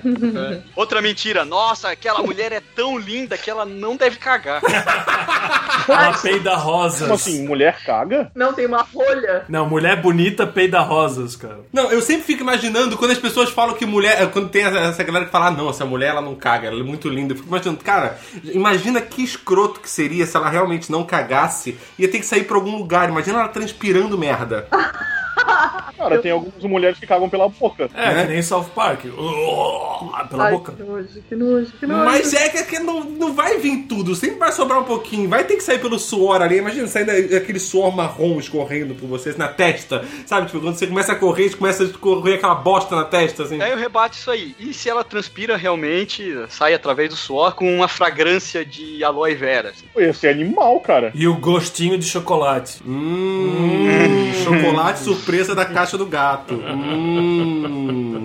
[0.75, 1.45] Outra mentira.
[1.45, 4.63] Nossa, aquela mulher é tão linda que ela não deve cagar.
[5.89, 7.01] Uma peida rosas.
[7.01, 8.31] Como assim, mulher caga?
[8.35, 9.45] Não, tem uma rolha.
[9.49, 11.61] Não, mulher bonita peida rosas, cara.
[11.73, 14.31] Não, eu sempre fico imaginando quando as pessoas falam que mulher.
[14.31, 16.81] Quando tem essa, essa galera que fala, ah, não, essa mulher ela não caga, ela
[16.81, 17.33] é muito linda.
[17.33, 21.79] Eu fico imaginando, cara, imagina que escroto que seria se ela realmente não cagasse.
[21.99, 23.09] Ia ter que sair pra algum lugar.
[23.09, 24.69] Imagina ela transpirando merda.
[25.97, 27.89] Cara, tem algumas mulheres que cagam pela boca.
[27.95, 28.27] É, Né?
[28.27, 29.05] que nem South Park.
[29.17, 30.73] Oh, pela Ai, boca.
[30.73, 32.05] que nojo, que nojo, que nojo.
[32.05, 35.29] Mas é que, que não, não vai vir tudo, sempre vai sobrar um pouquinho.
[35.29, 36.59] Vai ter que sair pelo suor ali.
[36.59, 40.05] Imagina sair aquele suor marrom escorrendo por vocês na testa.
[40.27, 43.61] Sabe, tipo, quando você começa a correr, começa a correr aquela bosta na testa, assim.
[43.61, 44.55] Aí eu rebato isso aí.
[44.59, 49.71] E se ela transpira realmente, sai através do suor com uma fragrância de aloe vera?
[49.71, 49.85] assim?
[49.97, 51.13] Ia ser animal, cara.
[51.15, 52.83] E o gostinho de chocolate.
[52.87, 55.24] Hum, chocolate surpresa
[55.55, 56.55] da caixa do gato.
[56.55, 58.25] Hum.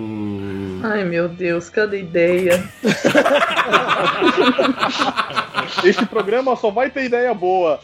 [0.82, 2.64] Ai, meu Deus, cada ideia.
[5.84, 7.78] Esse programa só vai ter ideia boa.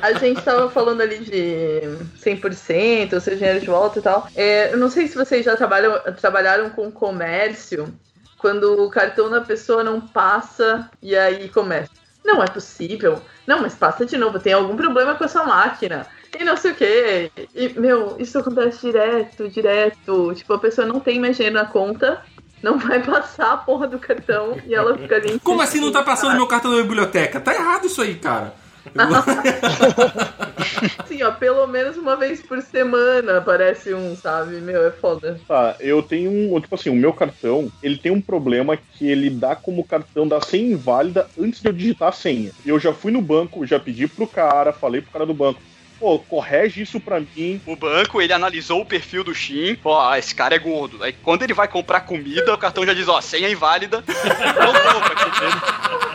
[0.00, 1.82] A gente tava falando ali de
[2.20, 4.26] 100%, o seu dinheiro de volta e tal.
[4.34, 7.94] É, eu não sei se vocês já trabalham, trabalharam com comércio,
[8.38, 11.90] quando o cartão da pessoa não passa e aí começa.
[12.24, 13.22] Não é possível.
[13.46, 14.38] Não, mas passa de novo.
[14.38, 16.06] Tem algum problema com a sua máquina.
[16.38, 17.32] E não sei o quê.
[17.54, 20.32] E, meu, isso acontece direto, direto.
[20.34, 22.22] Tipo, a pessoa não tem mais dinheiro na conta,
[22.62, 25.38] não vai passar a porra do cartão e ela fica ali.
[25.40, 27.40] Como assim não tá passando meu cartão na biblioteca?
[27.40, 28.54] Tá errado isso aí, cara.
[30.98, 34.60] Assim, ó, pelo menos uma vez por semana aparece um, sabe?
[34.60, 35.40] Meu, é foda.
[35.46, 36.60] Tá, eu tenho um.
[36.60, 40.40] Tipo assim, o meu cartão, ele tem um problema que ele dá como cartão da
[40.40, 42.50] senha inválida antes de eu digitar a senha.
[42.64, 45.60] Eu já fui no banco, já pedi pro cara, falei pro cara do banco.
[45.98, 47.60] Pô, correge isso pra mim.
[47.64, 51.02] O banco, ele analisou o perfil do Shin, ó, ah, esse cara é gordo.
[51.02, 54.02] Aí quando ele vai comprar comida, o cartão já diz, ó, senha inválida.
[54.08, 56.11] Não compra,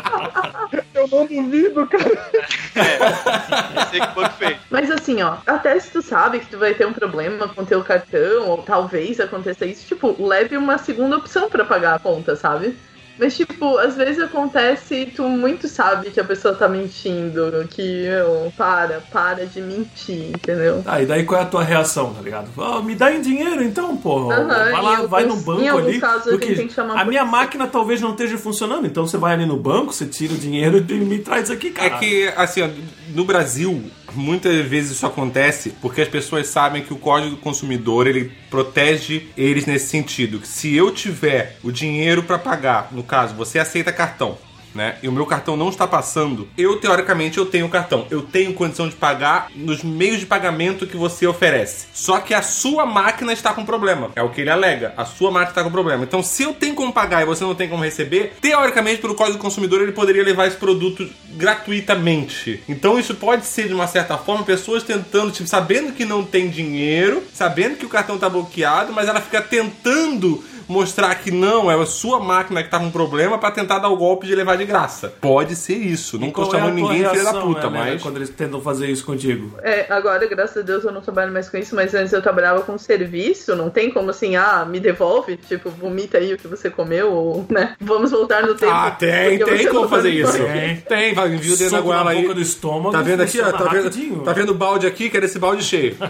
[0.94, 2.32] Eu não duvido, cara.
[2.76, 4.58] É, sei que o banco fez.
[4.70, 7.84] Mas assim, ó, até se tu sabe que tu vai ter um problema com teu
[7.84, 12.76] cartão, ou talvez aconteça isso, tipo, leve uma segunda opção pra pagar a conta, sabe?
[13.20, 18.04] Mas, tipo, às vezes acontece e tu muito sabe que a pessoa tá mentindo, que,
[18.04, 20.84] meu, para, para de mentir, entendeu?
[20.86, 22.50] Ah, e daí qual é a tua reação, tá ligado?
[22.58, 24.36] Ah, me dá em dinheiro então, porra.
[24.36, 26.00] Aham, vai lá, vai no banco ali.
[26.00, 29.94] porque a a minha máquina talvez não esteja funcionando, então você vai ali no banco,
[29.94, 31.88] você tira o dinheiro e me traz aqui, cara.
[31.88, 32.70] É que, assim, ó,
[33.14, 38.08] no Brasil, muitas vezes isso acontece porque as pessoas sabem que o Código do Consumidor
[38.08, 40.46] ele protege eles nesse sentido.
[40.46, 44.38] Se eu tiver o dinheiro para pagar, no caso, você aceita cartão.
[44.78, 44.96] Né?
[45.02, 46.48] E o meu cartão não está passando.
[46.56, 48.06] Eu, teoricamente, eu tenho o cartão.
[48.12, 51.88] Eu tenho condição de pagar nos meios de pagamento que você oferece.
[51.94, 54.12] Só que a sua máquina está com problema.
[54.16, 54.94] É o que ele alega.
[54.96, 56.04] A sua máquina está com problema.
[56.04, 59.40] Então, se eu tenho como pagar e você não tem como receber, teoricamente, pelo Código
[59.40, 62.62] do Consumidor, ele poderia levar esse produto gratuitamente.
[62.70, 66.50] Então, isso pode ser, de uma certa forma, pessoas tentando, tipo, sabendo que não tem
[66.50, 71.82] dinheiro, sabendo que o cartão está bloqueado, mas ela fica tentando mostrar que não, é
[71.82, 74.66] a sua máquina que tá com problema pra tentar dar o golpe de levar de
[74.66, 75.14] graça.
[75.22, 76.20] Pode ser isso.
[76.20, 78.02] Não tô é chamando tua ninguém de filha da reação, puta, Helena, mas.
[78.02, 79.58] Quando eles tentam fazer isso contigo.
[79.62, 82.62] É, agora, graças a Deus, eu não trabalho mais com isso, mas antes eu trabalhava
[82.62, 86.70] com serviço, não tem como assim, ah, me devolve, tipo, vomita aí o que você
[86.70, 87.76] comeu, ou, né?
[87.80, 88.72] Vamos voltar no tempo.
[88.72, 90.44] Ah, tem, tem como fazer faz isso.
[90.44, 90.76] Tem.
[90.78, 92.22] Tem, vai, envia o dedo na goela aí.
[92.22, 93.52] boca do estômago, Tá vendo aqui, ó?
[93.52, 95.10] Tá vendo, tá vendo o balde aqui?
[95.10, 95.98] Quero esse balde cheio.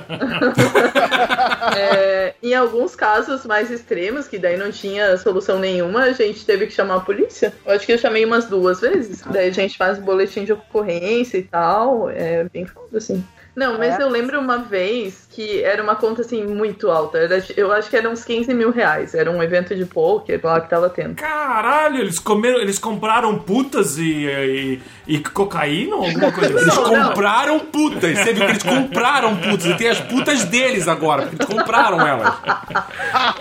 [1.76, 6.68] É, em alguns casos mais extremos, que daí não tinha solução nenhuma, a gente teve
[6.68, 7.54] que chamar a polícia.
[7.66, 9.22] Eu acho que eu chamei umas duas vezes.
[9.30, 12.10] Daí a gente faz boletim de ocorrência e tal.
[12.10, 13.24] É bem foda, assim.
[13.56, 14.04] Não, mas É.
[14.04, 17.20] eu lembro uma vez que era uma conta assim muito alta.
[17.20, 19.14] Era- eu acho que era uns 15 mil reais.
[19.14, 21.14] Era um evento de poker lá que tava tendo.
[21.14, 26.82] Caralho, eles comeram, eles compraram putas e, e, e cocaína ou alguma coisa Eles assim?
[26.82, 27.08] Não, não.
[27.10, 28.18] compraram putas.
[28.18, 29.66] Você viu que eles compraram putas.
[29.68, 32.34] E tem as putas deles agora, porque eles compraram elas.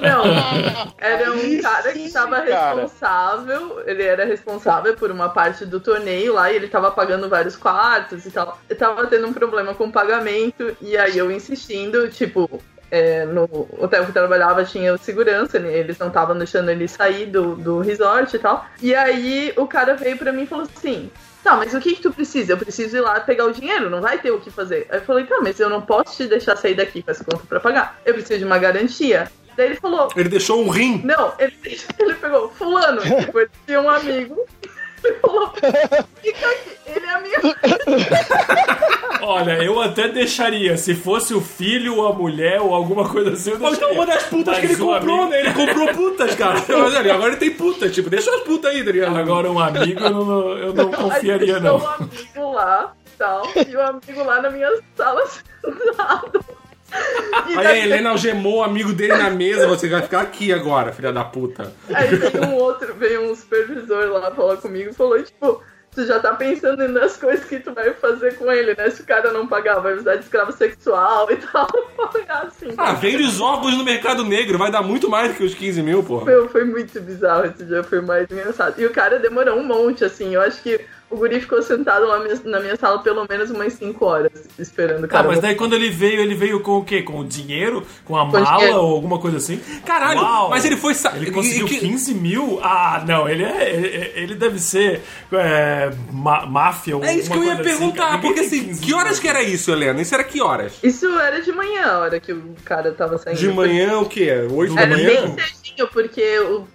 [0.02, 3.80] Não, era um cara que tava responsável.
[3.86, 8.26] Ele era responsável por uma parte do torneio lá e ele tava pagando vários quartos
[8.26, 8.58] e tal.
[8.68, 11.30] Eu tava tendo um problema com o pagamento e aí eu
[11.86, 12.60] insistindo, tipo.
[12.90, 13.44] é, no
[13.78, 15.72] hotel que eu trabalhava tinha o segurança, né?
[15.76, 18.64] eles não estavam deixando ele sair do, do resort e tal.
[18.80, 21.10] E aí o cara veio pra mim e falou assim:
[21.42, 22.52] Tá, mas o que, que tu precisa?
[22.52, 24.86] Eu preciso ir lá pegar o dinheiro, não vai ter o que fazer.
[24.88, 27.44] Aí eu falei, tá, mas eu não posso te deixar sair daqui com essa conta
[27.48, 28.00] pra pagar.
[28.04, 29.30] Eu preciso de uma garantia.
[29.56, 31.02] Daí ele falou, Ele deixou um rim.
[31.04, 31.54] não, ele,
[31.98, 34.44] ele pegou fulano, tipo, ele tinha um amigo.
[35.06, 35.52] Ele falou,
[36.22, 37.54] fica aqui, ele é amigo.
[39.22, 43.50] Olha, eu até deixaria, se fosse o filho ou a mulher ou alguma coisa assim,
[43.50, 43.94] eu Ou então deixaria.
[43.94, 45.40] uma das putas Mas que ele um comprou, amigo- né?
[45.40, 46.54] Ele comprou putas, cara.
[46.68, 47.88] Mas olha, agora ele tem puta.
[47.88, 49.16] Tipo, deixa as putas aí, Adriano.
[49.18, 51.78] Agora um amigo eu não, eu não confiaria, não.
[51.78, 56.44] um amigo lá, tal, e o amigo lá na minha sala sentado.
[57.48, 59.66] E Aí a daí- Helena algemou o amigo dele na mesa.
[59.66, 61.72] Você vai ficar aqui agora, filha da puta.
[61.92, 65.62] Aí veio um outro, veio um supervisor lá falar comigo e falou, tipo,
[65.94, 68.88] tu já tá pensando nas coisas que tu vai fazer com ele, né?
[68.90, 71.66] Se o cara não pagar, vai usar de escravo sexual e tal.
[72.46, 72.68] Assim.
[72.76, 74.58] Ah, vende os órgãos no mercado negro.
[74.58, 76.24] Vai dar muito mais do que os 15 mil, porra.
[76.26, 78.78] Meu, foi muito bizarro esse dia, foi mais engraçado.
[78.80, 80.34] E o cara demorou um monte, assim.
[80.34, 80.80] Eu acho que
[81.10, 85.08] o guri ficou sentado lá na minha sala pelo menos umas 5 horas, esperando o
[85.08, 85.28] Tá, cara.
[85.28, 87.02] mas daí quando ele veio, ele veio com o quê?
[87.02, 87.86] Com o dinheiro?
[88.04, 88.78] Com a Com mala dinheiro.
[88.80, 89.58] ou alguma coisa assim?
[89.84, 90.50] Caralho, Uau!
[90.50, 90.94] mas ele foi...
[91.14, 92.58] Ele conseguiu que- 15 mil?
[92.62, 93.70] Ah, não, ele é.
[93.74, 95.02] Ele, ele deve ser
[95.32, 99.12] é, máfia ou É isso que eu ia assim, perguntar, porque assim, 15 que horas
[99.12, 99.22] mil.
[99.22, 100.00] que era isso, Helena?
[100.00, 100.74] Isso era que horas?
[100.82, 103.38] Isso era de manhã, a hora que o cara tava saindo.
[103.38, 104.30] De manhã, o quê?
[104.50, 105.06] 8 da Era manhã?
[105.06, 106.24] bem cedinho, porque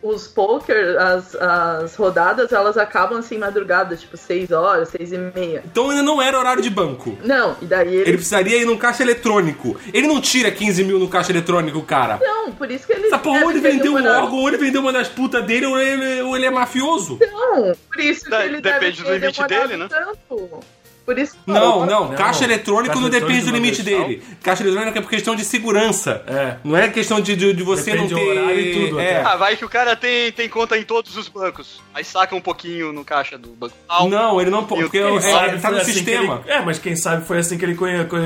[0.02, 5.64] os poker, as, as rodadas, elas acabam assim madrugada, tipo 6 horas, 6 e meia.
[5.66, 7.18] Então ainda não era horário de banco.
[7.24, 8.02] Não, e daí ele.
[8.10, 9.78] Ele precisaria ir num caixa eletrônico.
[9.94, 12.20] Ele não tira 15 mil no caixa eletrônico, cara.
[12.22, 13.08] Não, por isso que ele.
[13.08, 15.78] Essa porra, ou ele vendeu um órgão, ou ele vendeu uma das putas dele, ou
[15.80, 17.20] ele, ou ele é mafioso.
[17.20, 19.88] Não, por isso que Da- ele depende deve do limite dele, né?
[19.90, 20.60] Tanto.
[21.06, 24.22] Por isso que Não, não, Não, caixa eletrônico caixa não depende do limite dele.
[24.44, 26.24] Caixa eletrônico é por questão de segurança.
[26.28, 26.56] É.
[26.64, 28.28] Não é questão de, de, de você Depende não ter.
[28.30, 29.22] horário e tudo, é.
[29.22, 31.82] Ah, vai que o cara tem, tem conta em todos os bancos.
[31.94, 33.74] Aí saca um pouquinho no caixa do banco.
[33.88, 34.08] tal.
[34.10, 36.42] Não, ele não pode, porque é, sabe tá foi no assim sistema.
[36.46, 37.76] ele- é, mas quem sabe foi assim que ele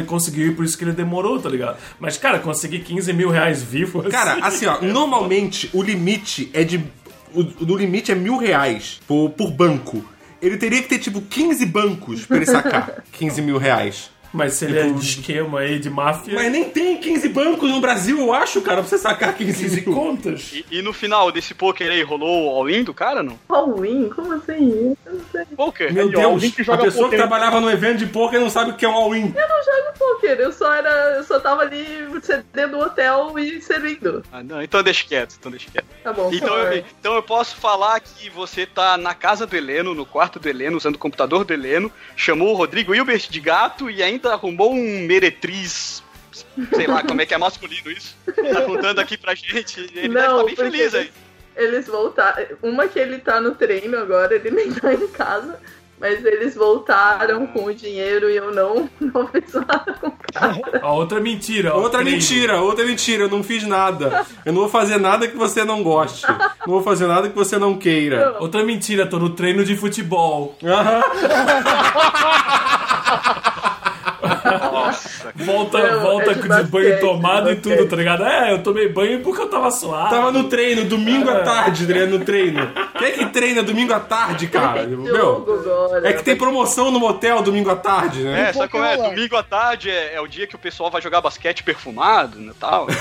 [0.06, 1.78] conseguiu e por isso que ele demorou, tá ligado?
[2.00, 4.04] Mas, cara, conseguir 15 mil reais vivo.
[4.10, 6.78] Cara, assim, ó, normalmente o limite é de.
[7.34, 7.42] O,
[7.74, 10.04] o limite é mil reais por, por banco.
[10.42, 14.10] Ele teria que ter, tipo, 15 bancos pra ele sacar 15 mil reais.
[14.34, 16.34] Mas se ele é de esquema aí, de máfia.
[16.36, 19.82] Mas nem tem 15 bancos no Brasil, eu acho, cara, pra você sacar 15 15
[19.82, 19.94] mil.
[19.96, 20.52] contas.
[20.54, 23.40] E, e no final desse poker aí, rolou o all-in do cara, não?
[23.50, 24.10] Halloween?
[24.10, 24.96] Como assim?
[25.06, 25.46] Eu não sei.
[25.56, 25.94] Poker?
[25.94, 28.72] Meu alguém Deus, que a pessoa que poker- trabalhava no evento de poker não sabe
[28.72, 29.34] o que é um all-in.
[29.36, 30.90] Eu não jogo poker, eu só era.
[31.18, 31.86] Eu só tava ali
[32.22, 34.24] cedendo o hotel e servindo.
[34.32, 35.86] Ah, não, então deixa quieto, então deixa quieto.
[36.04, 36.86] Tá bom, Então eu, sorry.
[37.00, 40.78] então eu posso falar que você tá na casa do Heleno, no quarto do Heleno,
[40.78, 45.00] usando o computador do Heleno, chamou o Rodrigo Hilbert de gato e ainda arrumou um
[45.06, 46.04] meretriz.
[46.74, 48.16] Sei lá como é que é masculino isso.
[48.26, 49.80] Tá contando aqui pra gente.
[49.80, 51.12] Ele deve estar bem feliz aí.
[51.56, 52.46] eles, eles voltaram.
[52.62, 55.60] Uma que ele tá no treino agora, ele nem tá em casa.
[55.98, 60.60] Mas eles voltaram com o dinheiro e eu não, não fiz nada com o cara.
[60.84, 61.74] Outra mentira.
[61.74, 62.18] Outra treino.
[62.18, 64.26] mentira, outra mentira, eu não fiz nada.
[64.46, 66.26] Eu não vou fazer nada que você não goste.
[66.28, 68.36] Não vou fazer nada que você não queira.
[68.40, 70.58] Outra mentira, tô no treino de futebol.
[70.62, 71.02] Aham.
[75.36, 78.24] Volta, Não, volta é de com de banho basquete, tomado e de tudo, tá ligado?
[78.24, 80.10] É, eu tomei banho porque eu tava suave.
[80.10, 82.72] Tava no treino, domingo à tarde, Adriano, no treino.
[82.98, 84.86] Quem é que treina domingo à tarde, cara?
[84.88, 85.46] Meu,
[86.04, 88.50] é que tem promoção no motel domingo à tarde, né?
[88.50, 88.96] É, sabe como é?
[88.96, 89.10] rolar.
[89.10, 92.54] Domingo à tarde é, é o dia que o pessoal vai jogar basquete perfumado e
[92.54, 92.88] tal.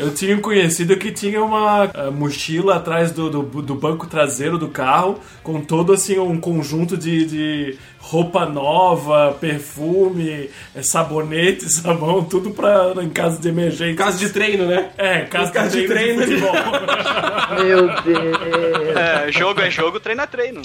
[0.00, 4.56] Eu tinha um conhecido que tinha uma eh, mochila atrás do, do, do banco traseiro
[4.56, 12.24] do carro, com todo assim um conjunto de, de roupa nova, perfume, eh, sabonete, sabão,
[12.28, 13.94] tudo pra em caso de emergência.
[13.94, 14.90] Casa de treino, né?
[14.96, 16.46] É, caso, Caso de de treino, treino.
[16.46, 16.50] de.
[17.62, 18.96] Meu Deus.
[18.96, 20.62] É, jogo é jogo, treino é treino.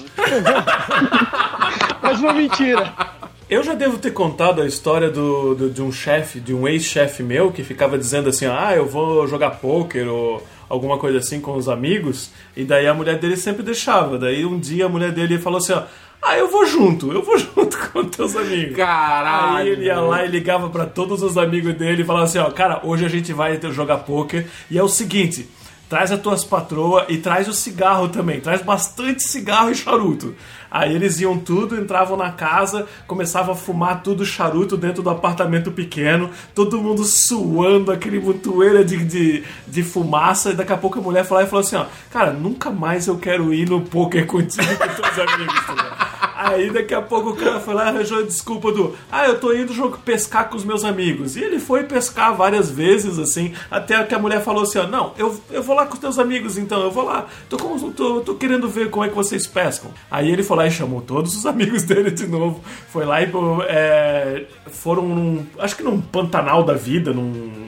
[2.02, 3.15] Mais uma mentira.
[3.48, 7.22] Eu já devo ter contado a história do, do- de um chefe, de um ex-chefe
[7.22, 11.54] meu, que ficava dizendo assim: ah, eu vou jogar pôquer ou, alguma coisa assim com
[11.54, 14.18] os amigos, e daí a mulher dele sempre deixava.
[14.18, 15.84] Daí um dia a mulher dele falou assim, ó,
[16.20, 18.74] ah, eu vou junto, eu vou junto com teus amigos.
[18.76, 19.58] Caralho.
[19.58, 22.50] Aí ele ia lá e ligava pra todos os amigos dele e falava assim, ó,
[22.50, 25.48] cara, hoje a gente vai jogar poker e é o seguinte,
[25.88, 30.34] traz as tuas patroas e traz o cigarro também, traz bastante cigarro e charuto.
[30.70, 35.70] Aí eles iam tudo, entravam na casa, começavam a fumar tudo charuto dentro do apartamento
[35.70, 41.02] pequeno, todo mundo suando, aquele montoeira de, de, de fumaça, e daqui a pouco a
[41.02, 44.66] mulher falou e falou assim, ó, cara, nunca mais eu quero ir no poker contigo
[44.76, 46.05] com teus amigos, tá?
[46.46, 49.38] Aí daqui a pouco o cara foi lá e arranjou a desculpa do Ah, eu
[49.40, 51.36] tô indo jogo pescar com os meus amigos.
[51.36, 55.12] E ele foi pescar várias vezes, assim, até que a mulher falou assim, ó, não,
[55.18, 57.26] eu, eu vou lá com os teus amigos então, eu vou lá.
[57.48, 59.90] Tô, com- tô, tô querendo ver como é que vocês pescam.
[60.10, 62.60] Aí ele foi lá e chamou todos os amigos dele de novo.
[62.90, 63.28] Foi lá e
[63.68, 67.65] é, foram num, acho que num Pantanal da vida, num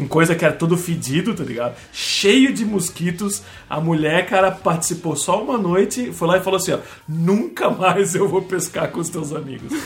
[0.00, 1.76] um coisa que era todo fedido, tá ligado?
[1.92, 3.42] Cheio de mosquitos.
[3.68, 6.78] A mulher, cara, participou só uma noite, foi lá e falou assim: ó,
[7.08, 9.72] nunca mais eu vou pescar com os teus amigos.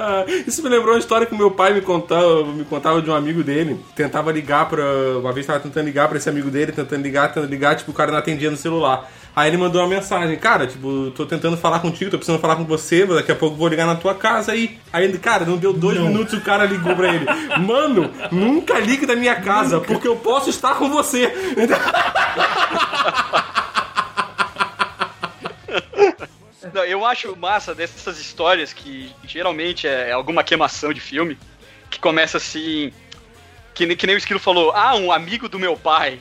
[0.00, 3.14] Ah, Isso me lembrou uma história que meu pai me contava, me contava de um
[3.14, 3.80] amigo dele.
[3.96, 4.84] Tentava ligar pra.
[5.18, 7.94] Uma vez tava tentando ligar pra esse amigo dele, tentando ligar, tentando ligar, tipo, o
[7.94, 9.10] cara não atendia no celular.
[9.38, 12.64] Aí ele mandou uma mensagem, cara, tipo, tô tentando falar contigo, tô precisando falar com
[12.64, 14.76] você, daqui a pouco vou ligar na tua casa aí.
[14.92, 17.24] Aí ele, cara, não deu dois minutos o cara ligou pra ele.
[17.60, 21.32] Mano, nunca ligue da minha casa, porque eu posso estar com você.
[26.74, 31.38] Não, eu acho massa dessas histórias que geralmente é alguma queimação de filme,
[31.90, 32.92] que começa assim.
[33.74, 36.18] Que, nem- que nem o Esquilo falou, ah, um amigo do meu pai.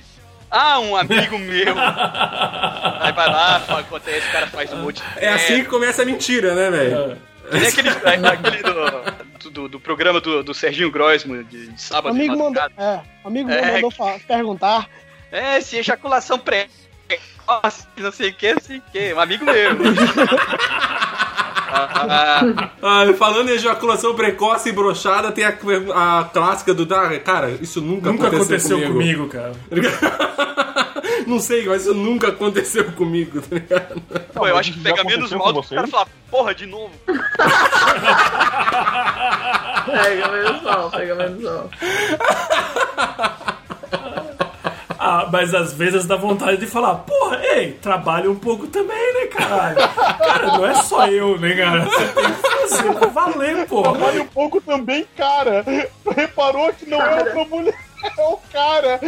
[0.50, 1.76] Ah, um amigo meu.
[3.18, 5.04] Vai lá, acontece, o cara faz um monte de.
[5.18, 7.18] É assim que começa a mentira, né, velho?
[7.50, 11.82] Que nem aquele, é, aquele do, do, do programa do, do Serginho Grossman de, de
[11.82, 12.14] sábado.
[12.14, 13.82] de amigo mandou, é, amigo meu É.
[13.82, 13.92] mandou
[14.28, 14.88] perguntar.
[15.32, 19.14] É, se ejaculação precoce, não sei o que, não sei o que.
[19.16, 19.56] Um amigo meu.
[22.82, 26.88] Ah, falando em ejaculação precoce e brochada, tem a, a clássica do.
[26.94, 29.52] Ah, cara, isso nunca, Nunca aconteceu, aconteceu comigo, cara.
[31.28, 34.02] Não sei, mas isso nunca aconteceu comigo, tá ligado?
[34.34, 36.92] Pô, eu acho que pega menos mal do que o cara falar, porra, de novo.
[39.88, 41.70] Pega menos mal, pega menos mal.
[45.10, 49.28] Ah, mas às vezes dá vontade de falar, porra, ei, trabalha um pouco também, né,
[49.28, 49.78] caralho?
[49.78, 51.86] Cara, não é só eu, né, cara?
[51.86, 53.94] Você tem que fazer pra valer, porra.
[53.94, 55.64] Trabalha um pouco também, cara.
[56.14, 59.00] Reparou que não é outra mulher, é o cara.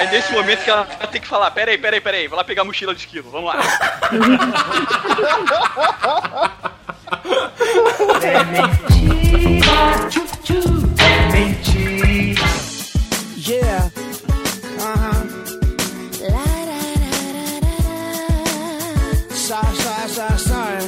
[0.00, 2.64] Aí nesse momento que ela tem que falar, peraí, peraí, peraí, vou lá pegar a
[2.64, 3.60] mochila de esquilo, vamos lá.
[13.46, 13.90] Yeah.
[14.78, 15.40] Uh-huh.
[19.34, 20.78] Sai, sai, sai, sai.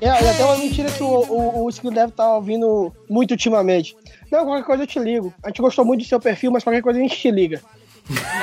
[0.00, 3.96] É, e até uma mentira que o, o, o Esquilo deve estar ouvindo muito ultimamente.
[4.30, 5.32] Não, qualquer coisa eu te ligo.
[5.42, 7.62] A gente gostou muito do seu perfil, mas qualquer coisa a gente te liga.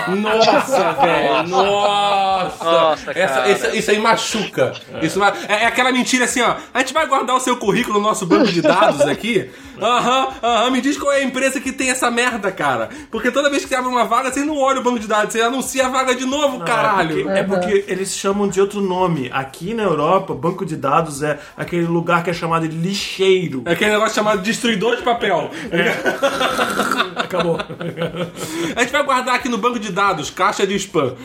[0.08, 1.48] Nossa, velho!
[1.48, 2.64] Nossa!
[2.66, 4.74] Nossa, Essa- essa- isso aí machuca.
[5.02, 6.56] Isso vai- é, é aquela mentira assim, ó.
[6.74, 9.50] A gente vai guardar o seu currículo no nosso banco de dados aqui.
[9.82, 10.70] Aham, aham.
[10.72, 12.90] Me diz qual é a empresa que tem essa merda, cara.
[13.12, 15.34] Porque toda vez que você abre uma vaga, você não olha o banco de dados,
[15.34, 17.30] você anuncia a vaga de novo, caralho.
[17.30, 19.30] É porque, é porque eles chamam de outro nome.
[19.34, 23.64] Aqui na Europa, banco de dados é aquele lugar que é chamado de lixeiro.
[23.66, 25.50] É aquele negócio chamado destruidor de papel.
[27.16, 27.58] Acabou.
[28.76, 31.16] A gente vai guardar aqui no banco de dados, caixa de spam.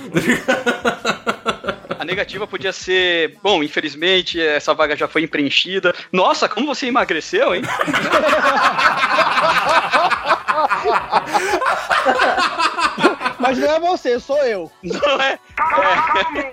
[1.98, 5.94] A negativa podia ser, bom, infelizmente essa vaga já foi preenchida.
[6.10, 7.62] Nossa, como você emagreceu, hein?
[13.38, 14.70] Mas não é você, sou eu.
[14.82, 15.32] Não é?
[15.32, 16.52] é.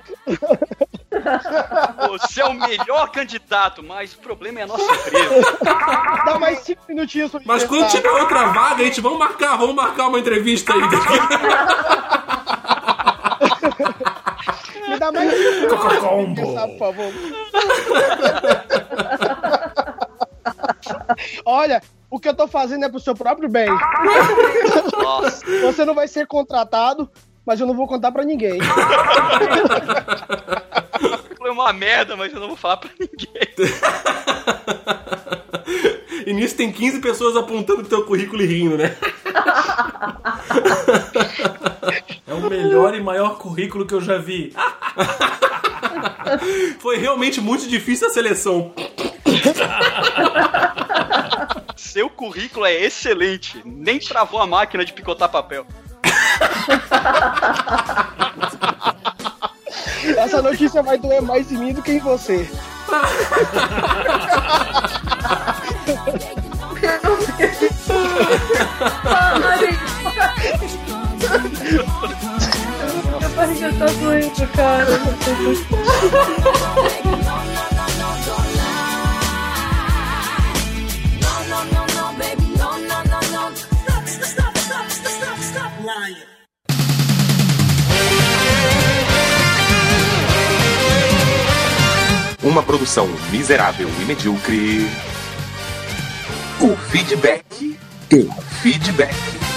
[2.10, 5.58] Você é o melhor candidato, mas o problema é a nossa empresa.
[6.26, 7.98] Dá mais cinco minutinhos Mas quando pensar.
[7.98, 10.82] tiver outra vaga, a gente vamos marcar, vamos marcar uma entrevista aí.
[14.90, 16.36] Me dá mais cinco Combo.
[16.36, 17.14] pensar, por favor.
[21.46, 23.68] Olha, o que eu tô fazendo é pro seu próprio bem.
[25.02, 25.46] Nossa.
[25.62, 27.10] Você não vai ser contratado,
[27.46, 28.60] mas eu não vou contar pra ninguém.
[31.48, 33.48] Foi uma merda, mas eu não vou falar pra ninguém.
[36.26, 38.98] E nisso tem 15 pessoas apontando pro teu currículo e rindo, né?
[42.28, 44.54] É o melhor e maior currículo que eu já vi.
[46.80, 48.74] Foi realmente muito difícil a seleção.
[51.78, 53.62] seu currículo é excelente.
[53.64, 55.66] Nem travou a máquina de picotar papel.
[60.16, 62.50] Essa notícia vai doer mais em mim do que em você.
[73.18, 74.88] Minha barriga tá doendo, cara.
[92.44, 94.88] Uma produção miserável e medíocre.
[96.62, 97.80] O feedback.
[98.14, 98.32] O
[98.62, 99.57] feedback.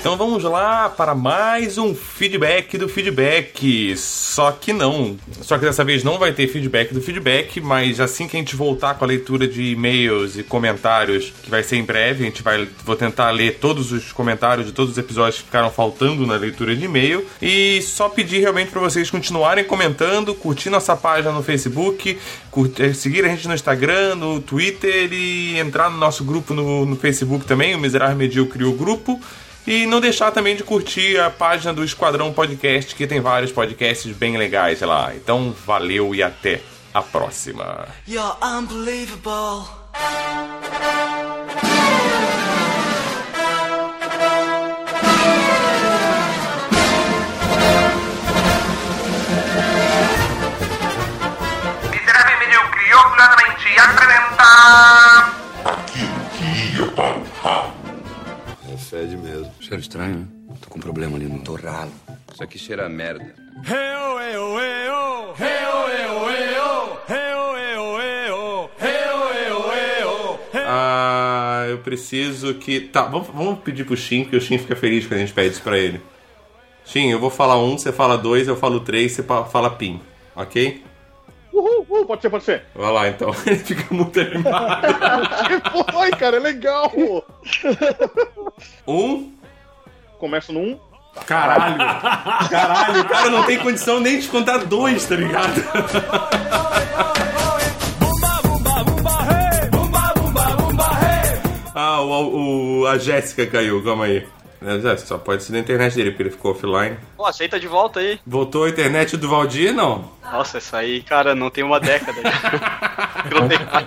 [0.00, 3.94] Então vamos lá para mais um feedback do feedback.
[3.98, 5.18] Só que não.
[5.42, 8.56] Só que dessa vez não vai ter feedback do feedback, mas assim que a gente
[8.56, 12.42] voltar com a leitura de e-mails e comentários, que vai ser em breve, a gente
[12.42, 16.36] vai vou tentar ler todos os comentários de todos os episódios que ficaram faltando na
[16.36, 21.42] leitura de e-mail e só pedir realmente para vocês continuarem comentando, curtir nossa página no
[21.42, 22.18] Facebook,
[22.50, 26.96] curtir, seguir a gente no Instagram, no Twitter e entrar no nosso grupo no, no
[26.96, 29.20] Facebook também, o Miserável Medíocre o grupo.
[29.66, 34.16] E não deixar também de curtir a página do Esquadrão Podcast, que tem vários podcasts
[34.16, 35.12] bem legais lá.
[35.14, 36.60] Então, valeu e até
[36.92, 37.86] a próxima.
[38.08, 39.80] You're unbelievable.
[53.80, 55.09] Apresenta...
[59.70, 60.26] Cheiro estranho, né?
[60.60, 61.92] Tô com um problema ali no torralo.
[62.32, 63.32] Isso aqui cheira a merda.
[70.52, 72.80] Ah, eu preciso que.
[72.80, 75.50] Tá, vamos, vamos pedir pro Shin, porque o Shin fica feliz quando a gente pede
[75.50, 76.00] isso pra ele.
[76.84, 80.00] Shin, eu vou falar um, você fala dois, eu falo três, você fala pim,
[80.34, 80.82] ok?
[81.52, 82.64] Uhul, uhul, pode ser, pode ser.
[82.74, 84.82] Vai lá então, ele fica muito animado.
[85.46, 86.38] que foi, cara?
[86.38, 86.90] É legal.
[88.84, 89.38] Um.
[90.20, 90.78] Começa no um.
[91.26, 91.76] Caralho!
[92.48, 95.60] Caralho, o cara não tem condição nem de contar dois, tá ligado?
[101.74, 104.26] Ah, o, o- a Jéssica caiu, calma aí.
[104.62, 106.96] É, só pode ser da internet dele, porque ele ficou offline.
[107.16, 108.20] Pô, aceita de volta aí.
[108.26, 110.10] Voltou a internet do Valdir, não?
[110.22, 112.20] Nossa, isso aí, cara, não tem uma década.
[112.22, 113.24] já.
[113.40, 113.86] não tem mais.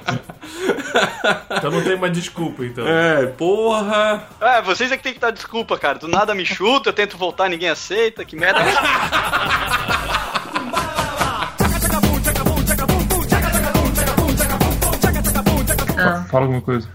[1.57, 2.87] Então não tem mais desculpa, então.
[2.87, 4.27] É, porra.
[4.41, 5.99] É, vocês é que tem que dar desculpa, cara.
[5.99, 8.25] Do nada me chuta, eu tento voltar, ninguém aceita.
[8.25, 8.59] Que merda.
[16.29, 16.89] Fala alguma coisa.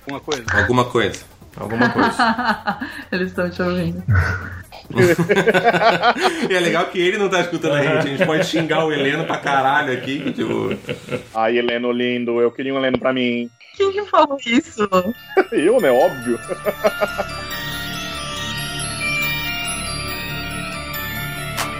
[0.00, 0.44] Alguma coisa.
[0.52, 1.31] Alguma coisa.
[1.56, 2.78] Alguma coisa.
[3.12, 4.02] Eles estão te ouvindo.
[6.50, 7.98] e é legal que ele não tá escutando a gente.
[7.98, 10.20] A gente pode xingar o Heleno pra caralho aqui.
[10.20, 10.76] que, Tipo...
[11.34, 13.48] Ai, Heleno lindo, eu queria um Heleno pra mim.
[13.76, 14.88] Quem que falou isso?
[15.52, 15.90] eu, né?
[15.90, 16.38] Óbvio.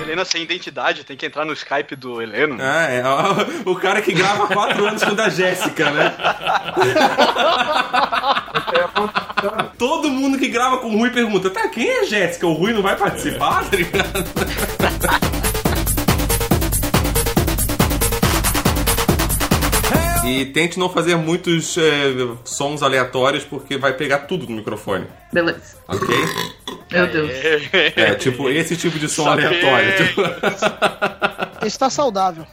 [0.00, 2.56] Helena sem identidade, tem que entrar no Skype do Heleno.
[2.60, 3.02] Ah, é.
[3.04, 6.12] ó, O cara que grava há quatro anos com o da Jéssica, né?
[9.78, 12.46] Todo mundo que grava com o Rui pergunta: tá, quem é Jéssica?
[12.46, 15.32] O Rui não vai participar, tá ligado?
[20.24, 21.82] E tente não fazer muitos é,
[22.44, 25.04] sons aleatórios porque vai pegar tudo no microfone.
[25.32, 25.76] Beleza.
[25.88, 26.08] Ok?
[26.92, 27.30] Meu Deus.
[27.96, 29.96] É, tipo, esse tipo de som aleatório.
[29.96, 30.22] Tipo...
[31.64, 32.46] Está saudável.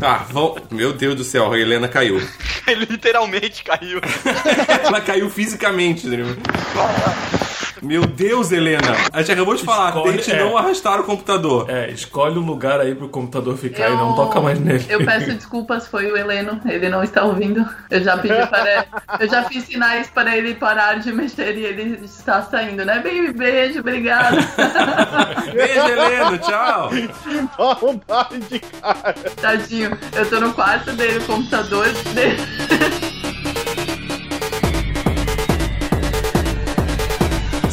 [0.00, 0.58] Tá, vou...
[0.70, 2.20] meu Deus do céu, a Helena caiu.
[2.66, 4.00] Ele literalmente caiu.
[4.84, 6.18] Ela caiu fisicamente, né?
[7.82, 8.94] Meu Deus, Helena!
[9.12, 10.38] A gente acabou de falar, Escolhe- tente é.
[10.44, 11.68] não arrastar o computador.
[11.70, 14.84] É, escolhe um lugar aí pro computador ficar e não toca mais nele.
[14.88, 17.66] Eu peço desculpas, foi o Heleno, ele não está ouvindo.
[17.90, 18.86] Eu já pedi para
[19.20, 22.98] eu já fiz sinais para ele parar de mexer e ele está saindo, né?
[23.00, 24.36] Bem, beijo, obrigado.
[25.52, 26.90] Beijo, Heleno, tchau!
[27.80, 29.14] Vontade cara.
[29.40, 32.36] Tadinho, eu tô no quarto dele, o computador dele.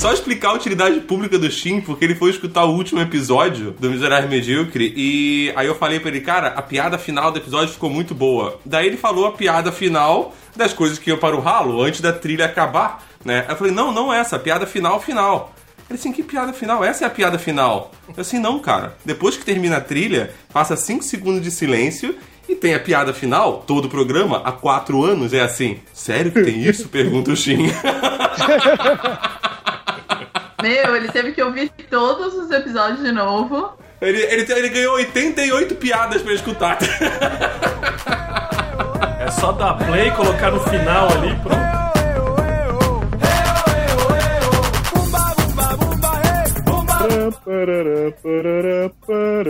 [0.03, 3.89] Só explicar a utilidade pública do Shin, porque ele foi escutar o último episódio do
[3.89, 7.89] Miserável Medíocre e aí eu falei pra ele, cara, a piada final do episódio ficou
[7.89, 8.59] muito boa.
[8.65, 12.11] Daí ele falou a piada final das coisas que iam para o ralo antes da
[12.11, 13.45] trilha acabar, né?
[13.47, 15.53] Aí eu falei, não, não essa, a piada final, final.
[15.89, 16.83] Ele assim, que piada final?
[16.83, 17.93] Essa é a piada final.
[18.09, 18.97] Eu assim, não, cara.
[19.05, 22.13] Depois que termina a trilha, passa 5 segundos de silêncio
[22.49, 25.79] E tem a piada final, todo o programa, há quatro anos, é assim.
[25.93, 26.89] Sério que tem isso?
[26.89, 27.67] Pergunta o Shin.
[30.63, 33.73] Meu, ele teve que ouvir todos os episódios de novo.
[33.99, 36.77] Ele, ele, ele ganhou 88 piadas pra escutar.
[39.19, 41.73] É só dar play, colocar no final ali, pronto.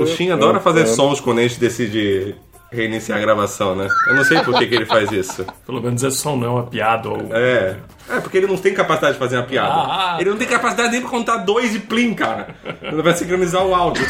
[0.01, 2.36] O Shin adora fazer sons quando a gente decide
[2.74, 3.88] reiniciar a gravação, né?
[4.07, 5.45] Eu não sei por que, que ele faz isso.
[5.65, 7.30] Pelo menos é som, não é uma piada ou.
[7.32, 7.78] É.
[8.09, 9.74] É, porque ele não tem capacidade de fazer uma piada.
[9.74, 10.17] Ah, ah.
[10.19, 12.55] Ele não tem capacidade nem pra contar dois e plim, cara.
[12.82, 14.03] Ele vai sincronizar o áudio.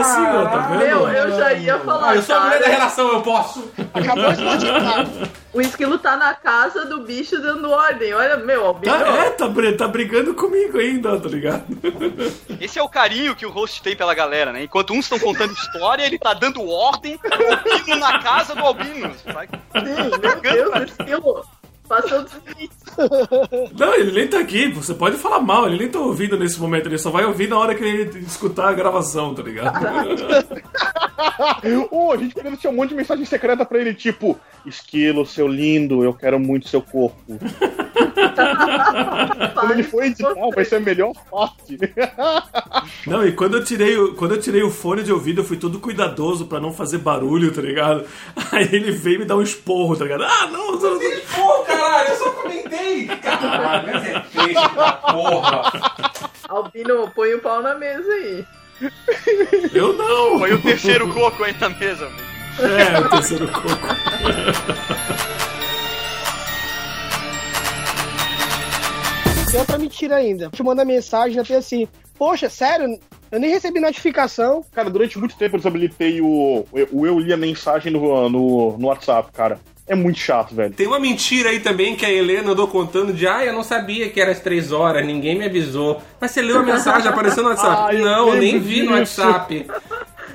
[0.00, 0.78] assim, ó, tá vendo?
[0.78, 2.10] Meu, eu já ia falar.
[2.10, 3.70] Ah, eu sou a mulher da relação, eu posso.
[3.94, 5.06] Acabou de notificar.
[5.52, 8.14] O esquilo tá na casa do bicho dando ordem.
[8.14, 8.96] Olha, meu, Albino.
[8.96, 11.64] Tá, é, tá, br- tá brigando comigo ainda, tá ligado?
[12.60, 14.62] Esse é o carinho que o host tem pela galera, né?
[14.62, 19.12] Enquanto uns estão contando história, ele tá dando ordem Albino na casa do Albino.
[19.14, 21.44] Sim, meu Deus, o esquilo
[21.90, 22.78] passou dos limites.
[23.76, 24.68] Não, ele nem tá aqui.
[24.68, 26.86] Você pode falar mal, ele nem tá ouvindo nesse momento.
[26.86, 29.76] Ele só vai ouvir na hora que ele escutar a gravação, tá ligado?
[31.90, 35.48] Ô, a gente poderia deixar um monte de mensagem secreta pra ele, tipo, esquilo, seu
[35.48, 37.16] lindo, eu quero muito seu corpo.
[39.54, 41.78] Quando ele for editar, vai ser a melhor parte.
[43.06, 45.56] Não, e quando eu tirei o, quando eu tirei o fone de ouvido, eu fui
[45.56, 48.04] todo cuidadoso pra não fazer barulho, tá ligado?
[48.52, 50.24] Aí ele veio me dar um esporro, tá ligado?
[50.24, 51.00] Ah, não, você não
[51.34, 53.06] Pô, caralho, eu só comentei.
[53.06, 55.72] Caralho, mas é peixe da porra.
[56.48, 58.44] Albino, põe o pau na mesa aí.
[59.74, 60.38] Eu não!
[60.38, 62.30] Foi o terceiro coco aí na mesa, velho.
[62.60, 63.68] É, o terceiro coco.
[69.50, 70.50] Tem outra mentira ainda.
[70.50, 71.88] Te manda mensagem até assim.
[72.16, 72.86] Poxa, sério?
[73.30, 74.64] Eu nem recebi notificação.
[74.72, 78.86] Cara, durante muito tempo eu desabilitei o, o eu li a mensagem no, no, no
[78.88, 79.60] WhatsApp, cara.
[79.90, 80.72] É muito chato, velho.
[80.72, 84.08] Tem uma mentira aí também que a Helena andou contando de ah, eu não sabia
[84.08, 86.00] que era às três horas, ninguém me avisou.
[86.20, 87.76] Mas você leu a mensagem, apareceu no WhatsApp.
[87.88, 88.92] Ah, eu não, eu nem vi no.
[88.92, 89.66] WhatsApp.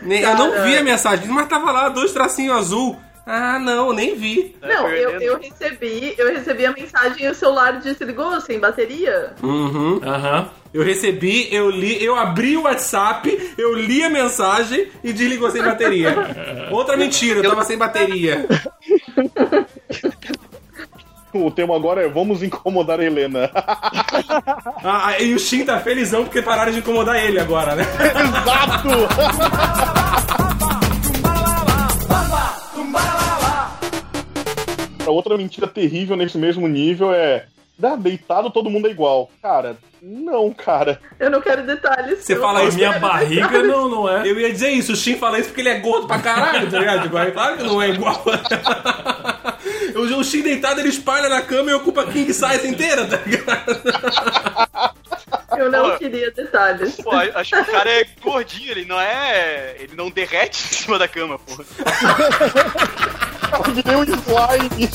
[0.01, 2.97] Nem- eu não vi a mensagem, mas tava lá, dois tracinhos azul.
[3.26, 4.56] Ah, não, eu nem vi.
[4.62, 9.34] Não, eu, eu recebi, eu recebi a mensagem e o celular desligou sem bateria.
[9.41, 9.99] Uhum.
[10.03, 10.47] Aham.
[10.72, 15.64] Eu recebi, eu li, eu abri o WhatsApp, eu li a mensagem e desligou sem
[15.64, 16.14] bateria.
[16.70, 18.45] Outra mentira, eu tava sem bateria.
[21.34, 23.51] O tema agora é Vamos incomodar a Helena.
[24.88, 27.84] Ah, e o Shin tá felizão porque pararam de incomodar ele agora, né?
[28.13, 28.89] Exato!
[35.05, 37.45] A outra mentira terrível nesse mesmo nível é.
[37.84, 39.30] Ah, deitado todo mundo é igual.
[39.41, 40.99] Cara, não, cara.
[41.19, 42.19] Eu não quero detalhes.
[42.23, 43.67] Você fala isso, Minha barriga detalhes.
[43.67, 44.21] não, não é.
[44.28, 46.80] Eu ia dizer isso, o Shin fala isso porque ele é gordo pra caralho, tá
[46.80, 47.03] ligado?
[47.03, 48.23] Tipo, Claro que não é igual.
[49.95, 53.17] O o Shin deitado, ele espalha na cama e ocupa a king size inteira, tá
[53.26, 53.82] ligado?
[55.57, 55.97] Eu não Pô.
[55.97, 56.95] queria detalhes.
[56.97, 59.76] Pô, acho que o cara é gordinho, ele não é.
[59.80, 61.63] Ele não derrete em cima da cama, pô.
[63.73, 64.89] Virei um slime.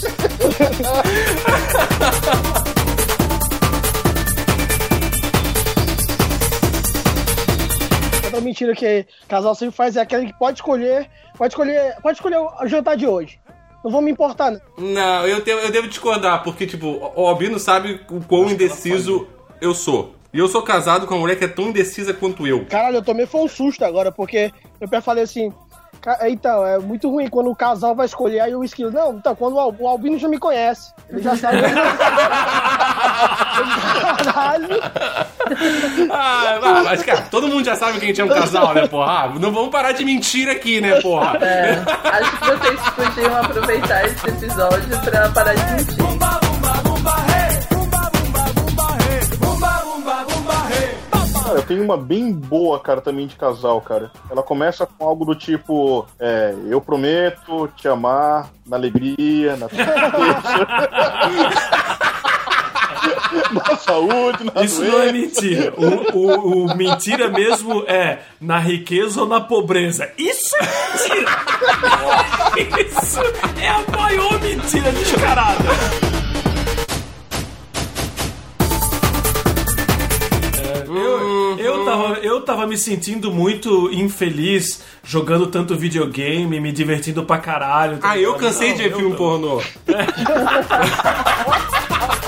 [8.41, 11.09] Outra mentira que casal sempre faz é aquela que pode escolher.
[11.37, 11.95] Pode escolher.
[12.03, 13.39] Pode escolher o jantar de hoje.
[13.85, 14.61] Não vou me importar, não.
[14.79, 19.27] Não, eu, tenho- eu devo discordar, porque, tipo, o Albino sabe o quão indeciso
[19.61, 20.15] eu sou.
[20.33, 22.65] E eu sou casado com uma mulher que é tão indecisa quanto eu.
[22.67, 25.53] Caralho, eu tomei foi um susto agora, porque eu falei assim.
[26.01, 28.91] "Ca- Então, é muito ruim quando o casal vai escolher aí o esquilo.
[28.91, 30.93] Não, então, quando o Al- o Albino já me conhece.
[31.11, 31.59] Ele já sabe.
[34.25, 34.69] Caralho.
[36.11, 39.11] Ah, mas, cara, todo mundo já sabe que a gente é um casal, né, porra?
[39.11, 41.37] Ah, não vamos parar de mentir aqui, né, porra?
[41.41, 46.01] É, acho que vocês podiam aproveitar esse episódio pra parar de mentir.
[51.51, 54.13] Cara, eu tenho uma bem boa, cara, também de casal, cara.
[54.31, 59.91] Ela começa com algo do tipo: é, Eu prometo te amar na alegria, na tristeza,
[63.53, 65.13] na saúde, na Isso não é doença.
[65.13, 65.75] mentira.
[65.77, 70.11] O, o- o mentira mesmo é na riqueza ou na pobreza.
[70.19, 71.31] Isso é mentira!
[72.81, 73.21] Isso
[73.61, 75.65] é a maior mentira descarada.
[80.63, 87.25] É, Eu, eu, tava, eu tava me sentindo muito infeliz jogando tanto videogame, me divertindo
[87.25, 87.99] pra caralho.
[87.99, 89.61] tá Ah, eu cansei Não, de ver filme pornô.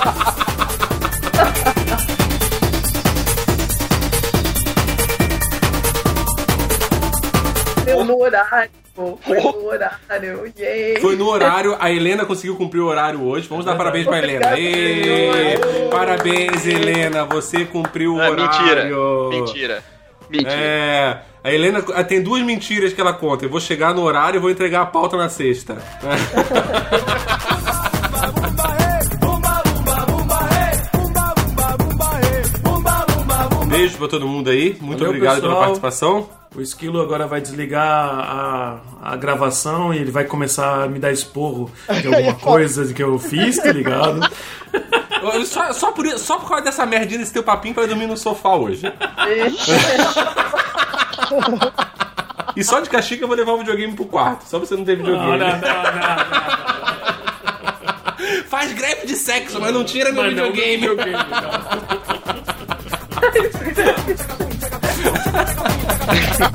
[8.13, 8.71] no horário.
[8.95, 10.53] Foi no horário.
[10.59, 11.01] Yay.
[11.01, 13.49] Foi no horário, a Helena conseguiu cumprir o horário hoje.
[13.49, 14.47] Vamos dar parabéns pra Helena.
[15.91, 18.51] Parabéns, Helena, você cumpriu o É, horário.
[18.51, 18.85] mentira.
[19.31, 19.85] Mentira.
[20.29, 20.53] Mentira.
[20.55, 23.45] É, a Helena tem duas mentiras que ela conta.
[23.47, 25.77] Eu vou chegar no horário e vou entregar a pauta na sexta.
[33.69, 34.77] Beijo pra todo mundo aí.
[34.81, 35.61] Muito Valeu, obrigado pela pessoal.
[35.65, 36.42] participação.
[36.55, 41.11] O Esquilo agora vai desligar a, a gravação e ele vai começar a me dar
[41.11, 41.71] esporro
[42.01, 44.21] de alguma coisa que eu fiz, tá ligado?
[45.47, 48.09] Só, só por, isso- só por causa dessa merdinha desse teu papinho pra eu dormir
[48.09, 48.83] no sofá hoje.
[52.55, 54.43] E só de castigo eu vou levar o videogame pro quarto.
[54.45, 55.39] Só pra você não ter videogame.
[55.39, 55.63] Não, não, não,
[58.47, 60.87] Faz greve de sexo, mas não tira meu Mas não, videogame.
[65.11, 66.53] 하시죠.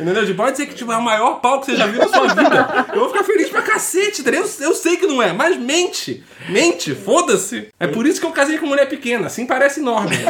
[0.00, 0.24] Entendeu?
[0.24, 2.28] De pode ser que tipo, é o maior pau que você já viu na sua
[2.28, 2.86] vida.
[2.94, 4.42] Eu vou ficar feliz pra cacete, entendeu?
[4.42, 6.24] Eu, eu sei que não é, mas mente.
[6.48, 7.68] Mente, foda-se.
[7.78, 9.26] É por isso que eu casei com mulher pequena.
[9.26, 10.16] Assim parece enorme.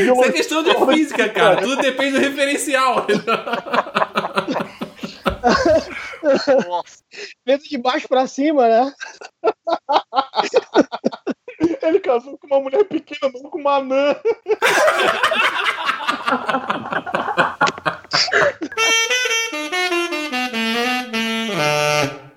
[0.00, 1.62] Isso é questão de física, cara.
[1.62, 3.06] Tudo depende do referencial.
[7.46, 8.92] Vendo de baixo pra cima, né?
[11.82, 14.16] Ele casou com uma mulher pequena, não com uma anã.